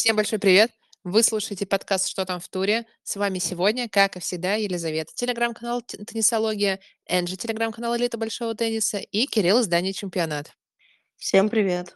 Всем 0.00 0.16
большой 0.16 0.38
привет! 0.38 0.70
Вы 1.04 1.22
слушаете 1.22 1.66
подкаст 1.66 2.08
«Что 2.08 2.24
там 2.24 2.40
в 2.40 2.48
туре?». 2.48 2.86
С 3.02 3.16
вами 3.16 3.38
сегодня, 3.38 3.86
как 3.86 4.16
и 4.16 4.20
всегда, 4.20 4.54
Елизавета, 4.54 5.12
телеграм-канал 5.14 5.82
«Т- 5.82 6.02
«Теннисология», 6.06 6.80
Энджи, 7.06 7.36
телеграм-канал 7.36 7.94
«Элита 7.98 8.16
большого 8.16 8.54
тенниса» 8.54 8.96
и 8.96 9.26
Кирилл, 9.26 9.60
издание 9.60 9.92
«Чемпионат». 9.92 10.52
Всем 11.16 11.50
привет. 11.50 11.94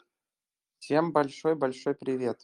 Всем 0.80 1.12
большой-большой 1.12 1.94
привет. 1.94 2.42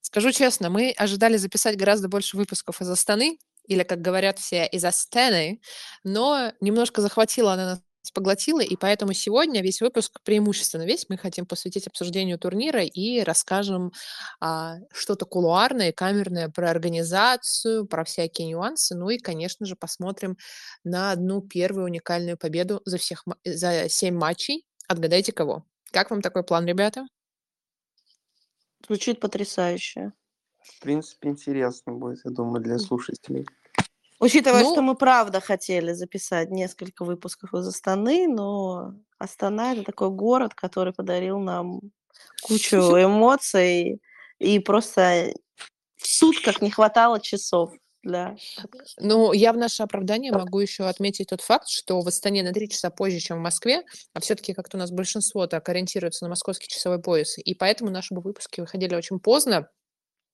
Скажу 0.00 0.32
честно, 0.32 0.70
мы 0.70 0.90
ожидали 0.96 1.36
записать 1.36 1.76
гораздо 1.76 2.08
больше 2.08 2.36
выпусков 2.36 2.82
из 2.82 2.90
Астаны, 2.90 3.38
или, 3.68 3.84
как 3.84 4.00
говорят 4.00 4.40
все, 4.40 4.66
из 4.66 4.84
Астаны, 4.84 5.60
но 6.02 6.52
немножко 6.60 7.00
захватила 7.00 7.52
она 7.52 7.64
нас 7.66 7.80
поглотила, 8.12 8.60
и 8.60 8.76
поэтому 8.76 9.12
сегодня 9.12 9.62
весь 9.62 9.80
выпуск, 9.80 10.20
преимущественно 10.22 10.84
весь, 10.84 11.06
мы 11.08 11.16
хотим 11.16 11.46
посвятить 11.46 11.86
обсуждению 11.86 12.38
турнира 12.38 12.82
и 12.82 13.20
расскажем 13.22 13.92
а, 14.40 14.76
что-то 14.92 15.26
кулуарное, 15.26 15.92
камерное 15.92 16.48
про 16.48 16.70
организацию, 16.70 17.86
про 17.86 18.04
всякие 18.04 18.48
нюансы, 18.48 18.94
ну 18.94 19.10
и, 19.10 19.18
конечно 19.18 19.66
же, 19.66 19.76
посмотрим 19.76 20.36
на 20.84 21.12
одну 21.12 21.42
первую 21.42 21.86
уникальную 21.86 22.38
победу 22.38 22.82
за, 22.84 22.98
всех, 22.98 23.24
за 23.44 23.88
семь 23.88 24.16
матчей. 24.16 24.66
Отгадайте 24.88 25.32
кого. 25.32 25.64
Как 25.92 26.10
вам 26.10 26.22
такой 26.22 26.44
план, 26.44 26.66
ребята? 26.66 27.06
Звучит 28.86 29.20
потрясающе. 29.20 30.12
В 30.62 30.80
принципе, 30.80 31.30
интересно 31.30 31.92
будет, 31.92 32.20
я 32.24 32.30
думаю, 32.30 32.62
для 32.62 32.78
слушателей. 32.78 33.46
Учитывая, 34.18 34.62
Ну- 34.62 34.72
что 34.72 34.82
мы 34.82 34.94
правда 34.94 35.40
хотели 35.40 35.92
записать 35.92 36.50
несколько 36.50 37.04
выпусков 37.04 37.52
из 37.54 37.66
Астаны, 37.68 38.26
но 38.28 38.94
Астана 39.18 39.74
это 39.74 39.84
такой 39.84 40.10
город, 40.10 40.54
который 40.54 40.92
подарил 40.92 41.38
нам 41.38 41.80
кучу 42.42 42.76
эмоций, 43.02 44.00
и 44.38 44.58
просто 44.58 45.34
в 45.96 46.06
сутках 46.06 46.62
не 46.62 46.70
хватало 46.70 47.20
часов 47.20 47.72
для... 48.02 48.36
Ну, 48.98 49.32
я 49.32 49.52
в 49.52 49.56
наше 49.56 49.82
оправдание 49.82 50.32
могу 50.32 50.60
еще 50.60 50.84
отметить 50.84 51.28
тот 51.28 51.40
факт, 51.40 51.68
что 51.68 52.00
в 52.00 52.08
Астане 52.08 52.42
на 52.42 52.52
три 52.52 52.68
часа 52.68 52.90
позже, 52.90 53.18
чем 53.18 53.38
в 53.38 53.42
Москве, 53.42 53.84
а 54.14 54.20
все-таки 54.20 54.54
как-то 54.54 54.76
у 54.76 54.80
нас 54.80 54.90
большинство 54.90 55.46
так 55.46 55.68
ориентируется 55.68 56.24
на 56.24 56.30
московский 56.30 56.68
часовой 56.68 57.00
пояс, 57.02 57.36
и 57.38 57.54
поэтому 57.54 57.90
наши 57.90 58.14
бы 58.14 58.20
выпуски 58.20 58.60
выходили 58.60 58.94
очень 58.94 59.18
поздно. 59.18 59.68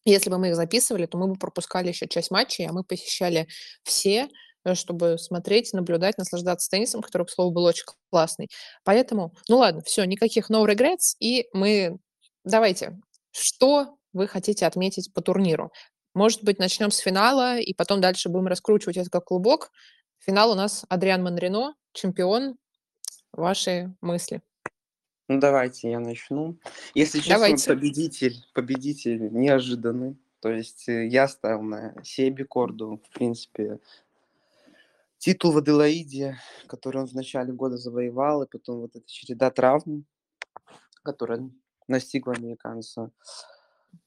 Если 0.04 0.30
бы 0.30 0.38
мы 0.38 0.48
их 0.48 0.56
записывали, 0.56 1.06
то 1.06 1.16
мы 1.18 1.28
бы 1.28 1.36
пропускали 1.36 1.88
еще 1.88 2.08
часть 2.08 2.30
матчей, 2.30 2.66
а 2.66 2.72
мы 2.72 2.82
посещали 2.84 3.46
все, 3.84 4.28
э, 4.64 4.74
чтобы 4.74 5.16
смотреть, 5.18 5.72
наблюдать, 5.72 6.18
наслаждаться 6.18 6.68
теннисом, 6.70 7.02
который, 7.02 7.26
к 7.26 7.30
слову, 7.30 7.52
был 7.52 7.64
очень 7.64 7.84
классный. 8.10 8.48
Поэтому, 8.84 9.32
ну 9.48 9.58
ладно, 9.58 9.82
все, 9.82 10.04
никаких 10.04 10.50
no 10.50 10.66
regrets, 10.66 11.14
и 11.20 11.46
мы... 11.52 11.98
Давайте, 12.44 12.98
что 13.30 13.96
вы 14.12 14.26
хотите 14.26 14.66
отметить 14.66 15.12
по 15.14 15.22
турниру? 15.22 15.72
Может 16.14 16.42
быть, 16.42 16.58
начнем 16.58 16.90
с 16.90 16.98
финала, 16.98 17.58
и 17.58 17.72
потом 17.72 18.00
дальше 18.00 18.28
будем 18.28 18.48
раскручивать 18.48 18.96
это 18.96 19.10
как 19.10 19.24
клубок. 19.26 19.70
Финал 20.18 20.50
у 20.52 20.54
нас 20.54 20.84
Адриан 20.88 21.22
Манрино, 21.22 21.74
чемпион. 21.92 22.56
Ваши 23.32 23.94
мысли. 24.00 24.42
Ну, 25.28 25.38
давайте 25.38 25.90
я 25.90 26.00
начну. 26.00 26.58
Если 26.94 27.18
честно, 27.18 27.34
Давайте. 27.34 27.68
победитель, 27.68 28.44
победитель 28.54 29.32
неожиданный. 29.32 30.18
То 30.40 30.50
есть 30.50 30.88
э, 30.88 31.06
я 31.06 31.28
ставил 31.28 31.62
на 31.62 31.94
Себи 32.02 32.42
Корду, 32.42 33.00
в 33.08 33.14
принципе, 33.14 33.78
титул 35.18 35.52
в 35.52 35.58
Аделаиде, 35.58 36.36
который 36.66 37.02
он 37.02 37.06
в 37.06 37.14
начале 37.14 37.52
года 37.52 37.76
завоевал, 37.76 38.42
и 38.42 38.48
потом 38.48 38.80
вот 38.80 38.96
эта 38.96 39.06
череда 39.06 39.52
травм, 39.52 40.04
которая 41.04 41.48
настигла 41.86 42.32
американца, 42.32 43.12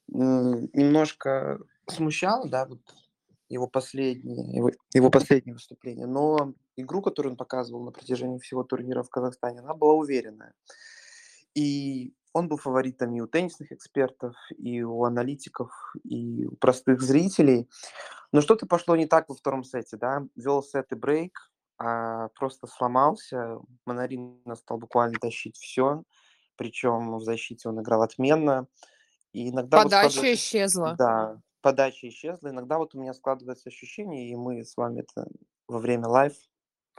э, 0.09 0.11
немножко 0.11 1.59
смущало, 1.87 2.49
да, 2.49 2.65
вот 2.65 2.81
его 3.47 3.67
последнее, 3.67 4.55
его, 4.57 4.71
его 4.93 5.09
последнее 5.09 5.53
выступление, 5.53 6.05
но 6.05 6.53
игру, 6.75 7.01
которую 7.01 7.33
он 7.33 7.37
показывал 7.37 7.83
на 7.83 7.91
протяжении 7.91 8.39
всего 8.39 8.63
турнира 8.63 9.03
в 9.03 9.09
Казахстане, 9.09 9.59
она 9.59 9.73
была 9.73 9.93
уверенная. 9.93 10.53
И 11.55 12.13
он 12.33 12.47
был 12.49 12.57
фаворитом 12.57 13.15
и 13.15 13.21
у 13.21 13.27
теннисных 13.27 13.71
экспертов, 13.71 14.35
и 14.57 14.83
у 14.83 15.03
аналитиков, 15.05 15.71
и 16.03 16.45
у 16.45 16.55
простых 16.57 17.01
зрителей. 17.01 17.69
Но 18.31 18.41
что-то 18.41 18.65
пошло 18.67 18.95
не 18.95 19.05
так 19.05 19.29
во 19.29 19.35
втором 19.35 19.63
сете, 19.63 19.97
да. 19.97 20.23
Вел 20.35 20.61
сет 20.61 20.91
и 20.91 20.95
брейк, 20.95 21.51
а 21.77 22.27
просто 22.29 22.67
сломался. 22.67 23.59
Маннарино 23.85 24.55
стал 24.55 24.77
буквально 24.77 25.17
тащить 25.19 25.55
все. 25.57 26.03
Причем 26.57 27.15
в 27.15 27.21
защите 27.23 27.69
он 27.69 27.81
играл 27.81 28.01
отменно. 28.01 28.67
И 29.31 29.49
иногда 29.49 29.77
вот 29.77 29.83
Подача 29.85 30.09
складывается- 30.19 30.33
исчезла. 30.33 30.95
Да, 30.97 31.41
подача 31.61 32.07
исчезла. 32.09 32.49
Иногда 32.49 32.77
вот 32.77 32.95
у 32.95 32.99
меня 33.01 33.13
складывается 33.13 33.69
ощущение, 33.69 34.29
и 34.29 34.35
мы 34.35 34.63
с 34.63 34.75
вами 34.77 35.01
это 35.01 35.27
во 35.67 35.79
время 35.79 36.07
live 36.07 36.33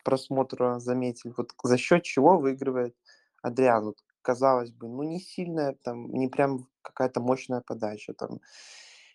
просмотра 0.04 0.78
заметили, 0.78 1.34
вот 1.36 1.50
за 1.62 1.76
счет 1.78 2.04
чего 2.04 2.38
выигрывает 2.38 2.94
Адриан. 3.42 3.86
Вот, 3.86 3.96
казалось 4.26 4.72
бы, 4.72 4.88
ну 4.88 5.04
не 5.04 5.20
сильная, 5.20 5.76
там, 5.84 6.12
не 6.12 6.26
прям 6.26 6.66
какая-то 6.82 7.20
мощная 7.20 7.60
подача, 7.60 8.12
там, 8.12 8.40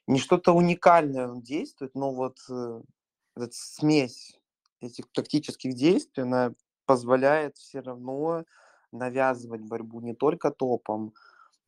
не 0.08 0.20
что-то 0.20 0.54
уникальное 0.54 1.28
он 1.28 1.42
действует, 1.42 1.96
но 1.96 2.14
вот 2.14 2.38
э, 2.50 2.82
эта 3.36 3.52
смесь 3.52 4.40
этих 4.80 5.12
тактических 5.12 5.76
действий, 5.76 6.24
она 6.24 6.54
позволяет 6.86 7.58
все 7.58 7.82
равно 7.82 8.46
навязывать 8.94 9.62
борьбу 9.62 10.00
не 10.00 10.16
только 10.16 10.50
топом, 10.50 11.14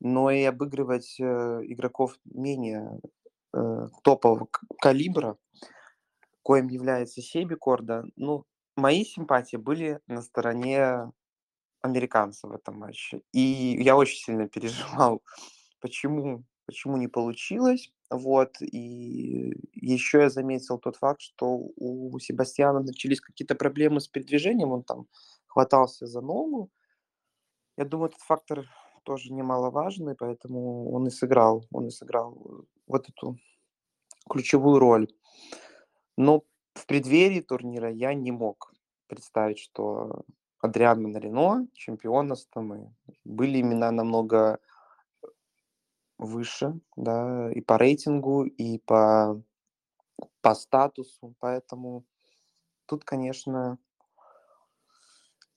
но 0.00 0.30
и 0.30 0.42
обыгрывать 0.44 1.20
э, 1.20 1.60
игроков 1.64 2.16
менее 2.24 2.98
э, 3.52 3.88
топового 4.02 4.48
калибра, 4.80 5.36
коим 6.42 6.68
является 6.68 7.20
Себи 7.20 7.56
Корда. 7.56 8.04
Ну, 8.16 8.46
мои 8.76 9.04
симпатии 9.04 9.58
были 9.58 10.00
на 10.06 10.22
стороне 10.22 11.12
американцев 11.84 12.50
в 12.50 12.54
этом 12.54 12.78
матче. 12.78 13.20
И 13.32 13.40
я 13.82 13.96
очень 13.96 14.18
сильно 14.18 14.48
переживал, 14.54 15.22
почему, 15.80 16.44
почему 16.66 16.96
не 16.96 17.08
получилось. 17.08 17.92
Вот. 18.10 18.60
И 18.60 19.54
еще 19.72 20.20
я 20.20 20.30
заметил 20.30 20.78
тот 20.78 20.96
факт, 20.96 21.20
что 21.20 21.46
у 21.76 22.18
Себастьяна 22.18 22.80
начались 22.80 23.20
какие-то 23.20 23.54
проблемы 23.54 24.00
с 24.00 24.08
передвижением, 24.08 24.72
он 24.72 24.82
там 24.82 25.06
хватался 25.46 26.06
за 26.06 26.20
ногу. 26.20 26.70
Я 27.76 27.84
думаю, 27.84 28.08
этот 28.08 28.22
фактор 28.22 28.64
тоже 29.04 29.32
немаловажный, 29.32 30.14
поэтому 30.14 30.90
он 30.92 31.06
и 31.06 31.10
сыграл, 31.10 31.66
он 31.70 31.88
и 31.88 31.90
сыграл 31.90 32.64
вот 32.86 33.08
эту 33.08 33.36
ключевую 34.30 34.78
роль. 34.78 35.08
Но 36.16 36.44
в 36.74 36.86
преддверии 36.86 37.40
турнира 37.40 37.90
я 37.90 38.14
не 38.14 38.32
мог 38.32 38.72
представить, 39.06 39.58
что 39.58 40.24
Адриан 40.64 41.02
Манарино 41.02 41.68
чемпион 41.74 42.32
Астаны. 42.32 42.90
Были 43.24 43.60
имена 43.60 43.90
намного 43.90 44.58
выше, 46.16 46.80
да, 46.96 47.52
и 47.52 47.60
по 47.60 47.76
рейтингу, 47.76 48.44
и 48.44 48.78
по, 48.78 49.42
по 50.40 50.54
статусу, 50.54 51.34
поэтому 51.38 52.04
тут, 52.86 53.04
конечно, 53.04 53.76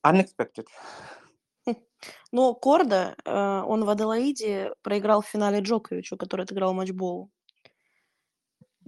unexpected. 0.06 0.67
Но 2.34 2.53
Корда, 2.53 3.16
э, 3.23 3.63
он 3.66 3.85
в 3.85 3.90
Аделаиде 3.90 4.73
проиграл 4.81 5.22
в 5.22 5.28
финале 5.28 5.62
Джоковичу, 5.62 6.17
который 6.17 6.44
отыграл 6.44 6.73
матчбол. 6.73 7.31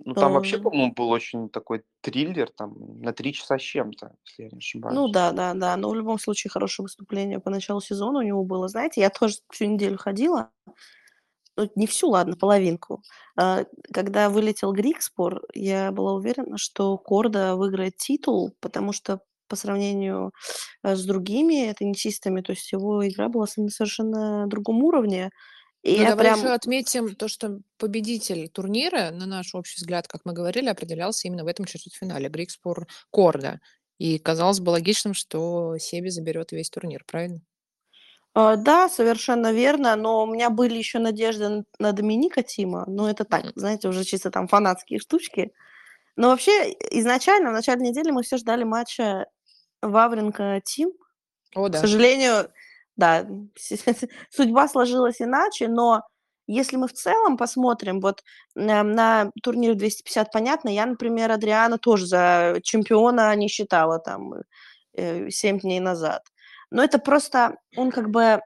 Ну, 0.05 0.13
там 0.13 0.33
вообще, 0.33 0.57
по-моему, 0.57 0.93
был 0.93 1.09
очень 1.09 1.49
такой 1.49 1.83
триллер, 2.01 2.49
там, 2.49 3.01
на 3.01 3.13
три 3.13 3.33
часа 3.33 3.57
с 3.57 3.61
чем-то, 3.61 4.15
если 4.25 4.43
я 4.43 4.49
не 4.51 4.57
ошибаюсь. 4.57 4.95
Ну 4.95 5.07
да, 5.07 5.31
да, 5.31 5.53
да. 5.53 5.77
Но 5.77 5.89
в 5.89 5.95
любом 5.95 6.19
случае 6.19 6.51
хорошее 6.51 6.85
выступление 6.85 7.39
по 7.39 7.49
началу 7.49 7.81
сезона 7.81 8.19
у 8.19 8.23
него 8.23 8.43
было. 8.43 8.67
Знаете, 8.67 9.01
я 9.01 9.09
тоже 9.09 9.35
всю 9.51 9.65
неделю 9.65 9.97
ходила. 9.97 10.51
Ну, 11.57 11.69
не 11.75 11.87
всю, 11.87 12.09
ладно, 12.09 12.35
половинку. 12.37 13.03
А, 13.37 13.65
Когда 13.93 14.29
вылетел 14.29 14.71
Грикспор, 14.71 15.41
я 15.53 15.91
была 15.91 16.13
уверена, 16.13 16.57
что 16.57 16.97
Корда 16.97 17.55
выиграет 17.55 17.97
титул, 17.97 18.55
потому 18.61 18.93
что 18.93 19.21
по 19.49 19.55
сравнению 19.55 20.31
э, 20.83 20.95
с 20.95 21.03
другими 21.05 21.73
теннисистами, 21.77 22.41
то 22.41 22.51
есть 22.51 22.71
его 22.71 23.05
игра 23.05 23.27
была 23.27 23.47
на 23.57 23.69
совершенно 23.69 24.47
другом 24.47 24.83
уровне. 24.83 25.31
И 25.89 25.97
Ну, 25.97 26.03
я 26.03 26.09
давай 26.09 26.25
прям... 26.25 26.39
еще 26.39 26.49
отметим 26.49 27.15
то, 27.15 27.27
что 27.27 27.61
победитель 27.77 28.47
турнира, 28.49 29.09
на 29.09 29.25
наш 29.25 29.55
общий 29.55 29.77
взгляд, 29.77 30.07
как 30.07 30.21
мы 30.23 30.33
говорили, 30.33 30.67
определялся 30.69 31.27
именно 31.27 31.43
в 31.43 31.47
этом 31.47 31.65
четвертьфинале. 31.65 32.29
Грикспор 32.29 32.87
Корда. 33.09 33.59
И 33.97 34.19
казалось 34.19 34.59
бы 34.59 34.69
логичным, 34.69 35.13
что 35.13 35.77
Себи 35.79 36.09
заберет 36.09 36.51
весь 36.51 36.69
турнир, 36.69 37.03
правильно? 37.05 37.41
А, 38.35 38.55
Да, 38.55 38.87
совершенно 38.87 39.51
верно, 39.51 39.95
но 39.95 40.23
у 40.23 40.27
меня 40.27 40.51
были 40.51 40.77
еще 40.77 40.99
надежды 40.99 41.63
на 41.79 41.91
Доминика 41.91 42.43
Тима, 42.43 42.85
но 42.87 43.09
это 43.09 43.25
так, 43.25 43.51
знаете, 43.55 43.87
уже 43.87 44.03
чисто 44.03 44.29
там 44.29 44.47
фанатские 44.47 44.99
штучки. 44.99 45.51
Но 46.15 46.29
вообще 46.29 46.71
изначально, 46.91 47.49
в 47.49 47.53
начале 47.53 47.81
недели 47.81 48.11
мы 48.11 48.21
все 48.21 48.37
ждали 48.37 48.63
матча 48.63 49.25
Вавренко-Тим. 49.81 50.91
О, 51.55 51.67
К 51.67 51.71
да. 51.71 51.79
сожалению, 51.79 52.51
да, 52.99 53.25
судьба 54.29 54.67
сложилась 54.67 55.21
иначе, 55.21 55.67
но 55.67 56.01
если 56.47 56.77
мы 56.77 56.87
в 56.87 56.93
целом 56.93 57.37
посмотрим, 57.37 58.01
вот 58.01 58.23
на, 58.55 58.83
на 58.83 59.31
турнире 59.43 59.75
250, 59.75 60.31
понятно, 60.31 60.69
я, 60.69 60.85
например, 60.85 61.31
Адриана 61.31 61.77
тоже 61.77 62.05
за 62.07 62.59
чемпиона 62.63 63.35
не 63.35 63.47
считала 63.47 63.99
там 63.99 64.33
э, 64.95 65.29
7 65.29 65.59
дней 65.59 65.79
назад. 65.79 66.23
Но 66.71 66.83
это 66.83 66.99
просто, 66.99 67.55
он 67.77 67.91
как 67.91 68.09
бы 68.09 68.41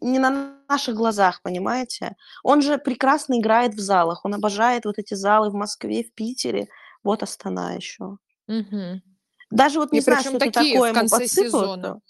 не 0.00 0.18
на 0.18 0.56
наших 0.68 0.94
глазах, 0.94 1.40
понимаете? 1.42 2.16
Он 2.42 2.62
же 2.62 2.78
прекрасно 2.78 3.38
играет 3.38 3.74
в 3.74 3.80
залах, 3.80 4.24
он 4.24 4.34
обожает 4.34 4.84
вот 4.84 4.98
эти 4.98 5.14
залы 5.14 5.50
в 5.50 5.54
Москве, 5.54 6.04
в 6.04 6.12
Питере, 6.14 6.68
вот 7.02 7.22
Астана 7.22 7.74
еще. 7.74 8.18
Мгм. 8.46 9.02
Даже 9.50 9.78
вот 9.78 9.92
не 9.92 9.98
И 9.98 10.02
знаю, 10.02 10.20
что 10.20 10.36
это 10.36 10.50
такое 10.50 10.92
в 10.92 10.94
ему 10.94 10.94
конце 10.94 11.18
подсыпало. 11.20 11.50
сезона. 11.50 12.00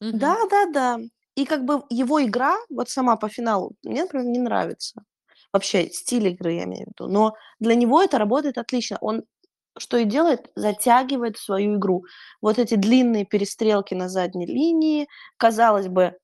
Мгм. 0.00 0.18
Да, 0.18 0.36
да, 0.50 0.66
да. 0.66 0.98
И 1.34 1.44
как 1.44 1.64
бы 1.64 1.82
его 1.90 2.22
игра, 2.24 2.56
вот 2.70 2.88
сама 2.88 3.16
по 3.16 3.28
финалу, 3.28 3.72
мне, 3.82 4.02
например, 4.02 4.26
не 4.26 4.38
нравится. 4.38 5.02
Вообще 5.52 5.90
стиль 5.90 6.28
игры, 6.28 6.52
я 6.54 6.64
имею 6.64 6.86
в 6.86 6.88
виду. 6.88 7.12
Но 7.12 7.34
для 7.60 7.74
него 7.74 8.02
это 8.02 8.18
работает 8.18 8.58
отлично. 8.58 8.98
Он 9.00 9.24
что 9.78 9.98
и 9.98 10.04
делает, 10.06 10.50
затягивает 10.56 11.36
свою 11.36 11.76
игру. 11.76 12.04
Вот 12.40 12.58
эти 12.58 12.76
длинные 12.76 13.26
перестрелки 13.26 13.92
на 13.94 14.08
задней 14.08 14.46
линии, 14.46 15.06
казалось 15.36 15.88
бы, 15.88 16.16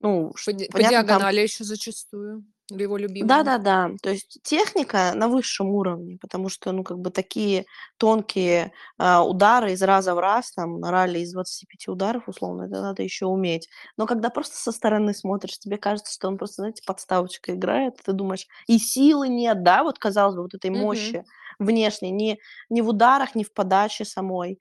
ну, 0.00 0.32
По, 0.32 0.38
ш- 0.38 0.52
ди- 0.52 0.66
по 0.66 0.72
понятно, 0.72 1.04
там 1.04 1.18
диагонали 1.18 1.40
еще 1.40 1.64
зачастую. 1.64 2.44
Его 2.70 2.96
любимая. 2.96 3.28
Да-да-да, 3.28 3.90
то 4.02 4.08
есть 4.08 4.40
техника 4.42 5.12
на 5.14 5.28
высшем 5.28 5.68
уровне, 5.68 6.16
потому 6.18 6.48
что, 6.48 6.72
ну, 6.72 6.82
как 6.82 6.98
бы 6.98 7.10
такие 7.10 7.66
тонкие 7.98 8.72
а, 8.96 9.22
удары 9.22 9.72
из 9.72 9.82
раза 9.82 10.14
в 10.14 10.18
раз, 10.18 10.50
там, 10.52 10.80
на 10.80 10.90
ралли 10.90 11.18
из 11.18 11.32
25 11.32 11.88
ударов, 11.88 12.26
условно, 12.26 12.62
это 12.62 12.80
надо 12.80 13.02
еще 13.02 13.26
уметь. 13.26 13.68
Но 13.98 14.06
когда 14.06 14.30
просто 14.30 14.56
со 14.56 14.72
стороны 14.72 15.12
смотришь, 15.12 15.58
тебе 15.58 15.76
кажется, 15.76 16.14
что 16.14 16.26
он 16.28 16.38
просто, 16.38 16.62
знаете, 16.62 16.82
подставочка 16.86 17.52
играет, 17.54 17.98
ты 18.02 18.12
думаешь, 18.12 18.46
и 18.66 18.78
силы 18.78 19.28
нет, 19.28 19.62
да, 19.62 19.82
вот, 19.82 19.98
казалось 19.98 20.36
бы, 20.36 20.42
вот 20.44 20.54
этой 20.54 20.70
мощи 20.70 21.22
внешней, 21.58 22.12
ни, 22.12 22.38
ни 22.70 22.80
в 22.80 22.88
ударах, 22.88 23.34
ни 23.34 23.44
в 23.44 23.52
подаче 23.52 24.06
самой. 24.06 24.58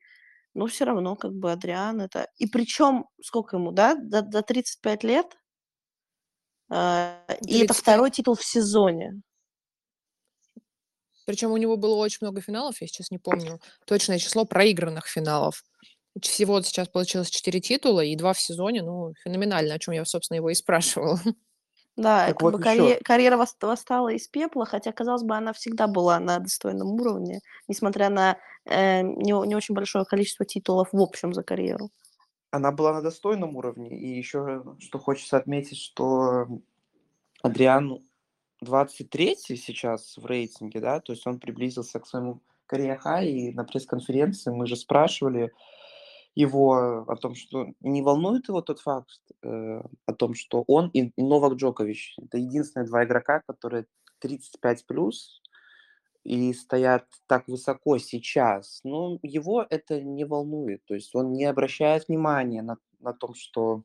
Но 0.54 0.68
все 0.68 0.84
равно, 0.84 1.16
как 1.16 1.34
бы, 1.34 1.54
Адриан 1.54 2.02
это... 2.02 2.28
И 2.38 2.48
причем, 2.48 3.06
сколько 3.22 3.56
ему, 3.56 3.72
да, 3.72 3.96
до, 3.96 4.22
до 4.22 4.42
35 4.42 5.04
лет? 5.04 5.38
А, 6.76 7.20
И 7.42 7.60
это 7.60 7.74
35. 7.74 7.78
второй 7.78 8.10
титул 8.12 8.36
в 8.36 8.44
сезоне. 8.44 9.22
Причем 11.26 11.52
у 11.52 11.58
него 11.58 11.78
было 11.78 11.96
очень 11.96 12.20
много 12.22 12.42
финалов, 12.42 12.82
я 12.82 12.88
сейчас 12.88 13.10
не 13.12 13.18
помню 13.18 13.60
точное 13.86 14.18
число 14.20 14.44
проигранных 14.46 15.08
финалов. 15.08 15.64
Всего 16.22 16.54
вот 16.54 16.66
сейчас 16.66 16.90
получилось 16.90 17.30
4 17.30 17.60
титула 17.60 18.02
и 18.02 18.16
2 18.16 18.34
в 18.34 18.40
сезоне. 18.40 18.84
Ну, 18.84 19.14
феноменально, 19.24 19.76
о 19.76 19.80
чем 19.80 19.94
я, 19.94 20.06
собственно, 20.06 20.38
его 20.38 20.50
и 20.50 20.56
спрашивала. 20.56 21.20
Да, 21.96 22.26
Так 22.26 22.38
как 22.38 22.42
вот 22.42 22.54
бы 22.56 22.60
еще. 22.60 22.70
карье- 22.70 23.00
карьера 23.04 23.38
вос- 23.38 23.56
восстала 23.62 24.10
из 24.10 24.28
пепла, 24.28 24.66
хотя, 24.66 24.92
казалось 24.92 25.22
бы, 25.22 25.36
она 25.36 25.54
всегда 25.54 25.86
была 25.86 26.20
на 26.20 26.40
достойном 26.40 26.88
уровне, 26.88 27.40
несмотря 27.68 28.10
на 28.10 28.40
э, 28.66 29.04
не, 29.04 29.32
не 29.48 29.56
очень 29.56 29.76
большое 29.76 30.04
количество 30.04 30.44
титулов 30.44 30.90
в 30.92 31.00
общем 31.00 31.34
за 31.36 31.44
карьеру. 31.44 31.92
Она 32.54 32.72
была 32.72 32.94
на 32.94 33.02
достойном 33.02 33.56
уровне. 33.58 33.90
И 33.98 34.16
еще, 34.16 34.64
что 34.78 35.00
хочется 35.00 35.38
отметить, 35.38 35.80
что 35.80 36.46
Адриан 37.42 38.06
23 38.62 39.36
сейчас 39.36 40.18
в 40.18 40.26
рейтинге, 40.28 40.80
да, 40.80 41.00
то 41.00 41.14
есть 41.14 41.26
он 41.26 41.40
приблизился 41.40 42.00
к 42.00 42.06
своему 42.06 42.42
карьер 42.68 43.00
и 43.24 43.52
на 43.54 43.64
пресс-конференции 43.64 44.52
мы 44.52 44.68
же 44.68 44.76
спрашивали 44.76 45.52
его 46.36 47.06
о 47.08 47.16
том, 47.16 47.34
что 47.34 47.74
не 47.82 48.04
волнует 48.04 48.48
его 48.48 48.62
тот 48.62 48.80
факт, 48.80 49.20
э, 49.42 49.82
о 50.06 50.14
том, 50.14 50.36
что 50.36 50.64
он 50.68 50.90
и 50.90 51.12
Новак 51.18 51.54
Джокович 51.54 52.18
это 52.22 52.38
единственные 52.38 52.86
два 52.86 53.04
игрока, 53.04 53.42
которые 53.48 53.88
35 54.20 54.86
плюс 54.86 55.42
и 56.24 56.54
стоят 56.54 57.06
так 57.28 57.48
высоко 57.48 57.98
сейчас. 57.98 58.80
Но 58.84 59.20
его 59.22 59.66
это 59.70 60.02
не 60.02 60.26
волнует, 60.26 60.84
то 60.86 60.94
есть 60.96 61.14
он 61.16 61.34
не 61.34 61.46
обращает 61.46 62.08
внимания 62.08 62.62
на, 62.62 62.78
на 63.00 63.14
том, 63.14 63.36
что 63.36 63.84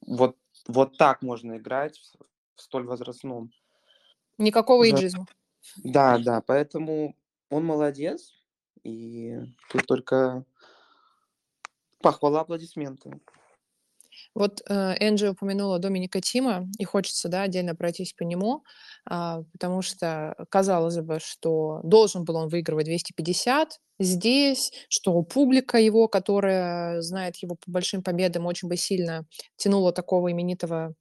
вот, 0.00 0.36
вот 0.66 0.96
так 0.98 1.22
можно 1.22 1.58
играть 1.58 1.98
в, 1.98 2.24
в 2.56 2.62
столь 2.62 2.86
возрастном. 2.86 3.52
Никакого 4.38 4.88
иджизма. 4.88 5.26
Да, 5.82 6.18
да, 6.18 6.40
поэтому 6.40 7.16
он 7.50 7.64
молодец, 7.64 8.32
и 8.82 9.38
тут 9.70 9.86
только 9.86 10.44
похвала, 12.00 12.40
аплодисменты. 12.40 13.20
Вот 14.36 14.60
э, 14.68 14.94
Энджи 15.00 15.30
упомянула 15.30 15.78
Доминика 15.78 16.20
Тима, 16.20 16.68
и 16.78 16.84
хочется, 16.84 17.30
да, 17.30 17.42
отдельно 17.44 17.74
пройтись 17.74 18.12
по 18.12 18.22
нему, 18.22 18.64
а, 19.08 19.44
потому 19.52 19.80
что 19.80 20.34
казалось 20.50 20.98
бы, 20.98 21.20
что 21.24 21.80
должен 21.82 22.24
был 22.24 22.36
он 22.36 22.48
выигрывать 22.48 22.84
250 22.84 23.80
здесь, 23.98 24.74
что 24.90 25.22
публика 25.22 25.78
его, 25.78 26.06
которая 26.06 27.00
знает 27.00 27.36
его 27.36 27.54
по 27.54 27.70
большим 27.70 28.02
победам, 28.02 28.44
очень 28.44 28.68
бы 28.68 28.76
сильно 28.76 29.24
тянула 29.56 29.90
такого 29.90 30.30
именитого 30.30 30.92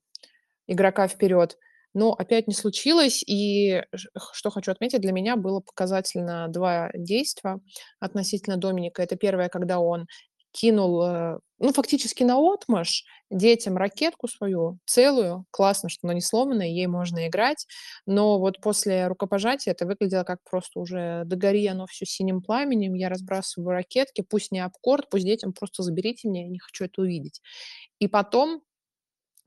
игрока 0.66 1.10
вперед. 1.10 1.58
Но 1.94 2.14
опять 2.14 2.48
не 2.48 2.54
случилось, 2.54 3.22
и 3.22 3.84
что 4.32 4.50
хочу 4.50 4.72
отметить, 4.72 5.02
для 5.02 5.12
меня 5.12 5.36
было 5.36 5.60
показательно 5.60 6.48
два 6.48 6.90
действия 6.94 7.60
относительно 8.00 8.56
Доминика. 8.56 9.04
Это 9.04 9.18
первое, 9.18 9.50
когда 9.50 9.80
он 9.80 10.08
кинул, 10.56 11.04
э, 11.04 11.40
ну, 11.60 11.74
фактически 11.74 12.24
на 12.24 12.38
отмаш 12.38 13.04
детям 13.30 13.78
ракетку 13.78 14.28
свою, 14.28 14.80
целую. 14.86 15.46
Классно, 15.52 15.90
что 15.90 16.08
она 16.08 16.14
не 16.14 16.22
сломанная, 16.22 16.68
ей 16.68 16.88
можно 16.88 17.28
играть. 17.28 17.68
Но 18.06 18.40
вот 18.40 18.62
после 18.62 19.08
рукопожатия 19.08 19.74
это 19.74 19.86
выглядело 19.86 20.24
как 20.24 20.40
просто 20.50 20.80
уже 20.80 21.24
догори 21.26 21.68
оно 21.68 21.86
все 21.88 22.06
синим 22.06 22.42
пламенем, 22.42 22.94
я 22.94 23.10
разбрасываю 23.10 23.72
ракетки, 23.72 24.22
пусть 24.22 24.52
не 24.52 24.60
об 24.60 24.74
корт, 24.82 25.10
пусть 25.10 25.26
детям 25.26 25.54
просто 25.54 25.84
заберите 25.84 26.28
меня, 26.30 26.44
я 26.44 26.50
не 26.50 26.60
хочу 26.60 26.86
это 26.86 27.02
увидеть. 27.02 27.42
И 28.00 28.08
потом 28.08 28.62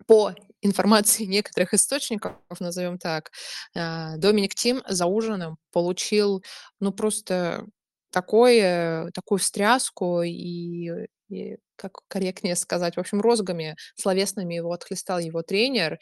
по 0.06 0.34
информации 0.62 1.24
некоторых 1.26 1.74
источников, 1.74 2.36
назовем 2.60 2.98
так, 2.98 3.30
а, 3.74 4.16
Доминик 4.16 4.54
Тим 4.54 4.82
за 4.88 5.06
ужином 5.06 5.56
получил, 5.72 6.42
ну, 6.80 6.92
просто 6.92 7.66
такое, 8.10 9.10
такую 9.12 9.38
встряску 9.38 10.22
и, 10.22 11.06
и, 11.28 11.56
как 11.76 12.00
корректнее 12.08 12.56
сказать, 12.56 12.96
в 12.96 13.00
общем, 13.00 13.20
розгами 13.20 13.76
словесными 13.96 14.54
его 14.54 14.72
отхлестал 14.72 15.18
его 15.18 15.42
тренер 15.42 15.98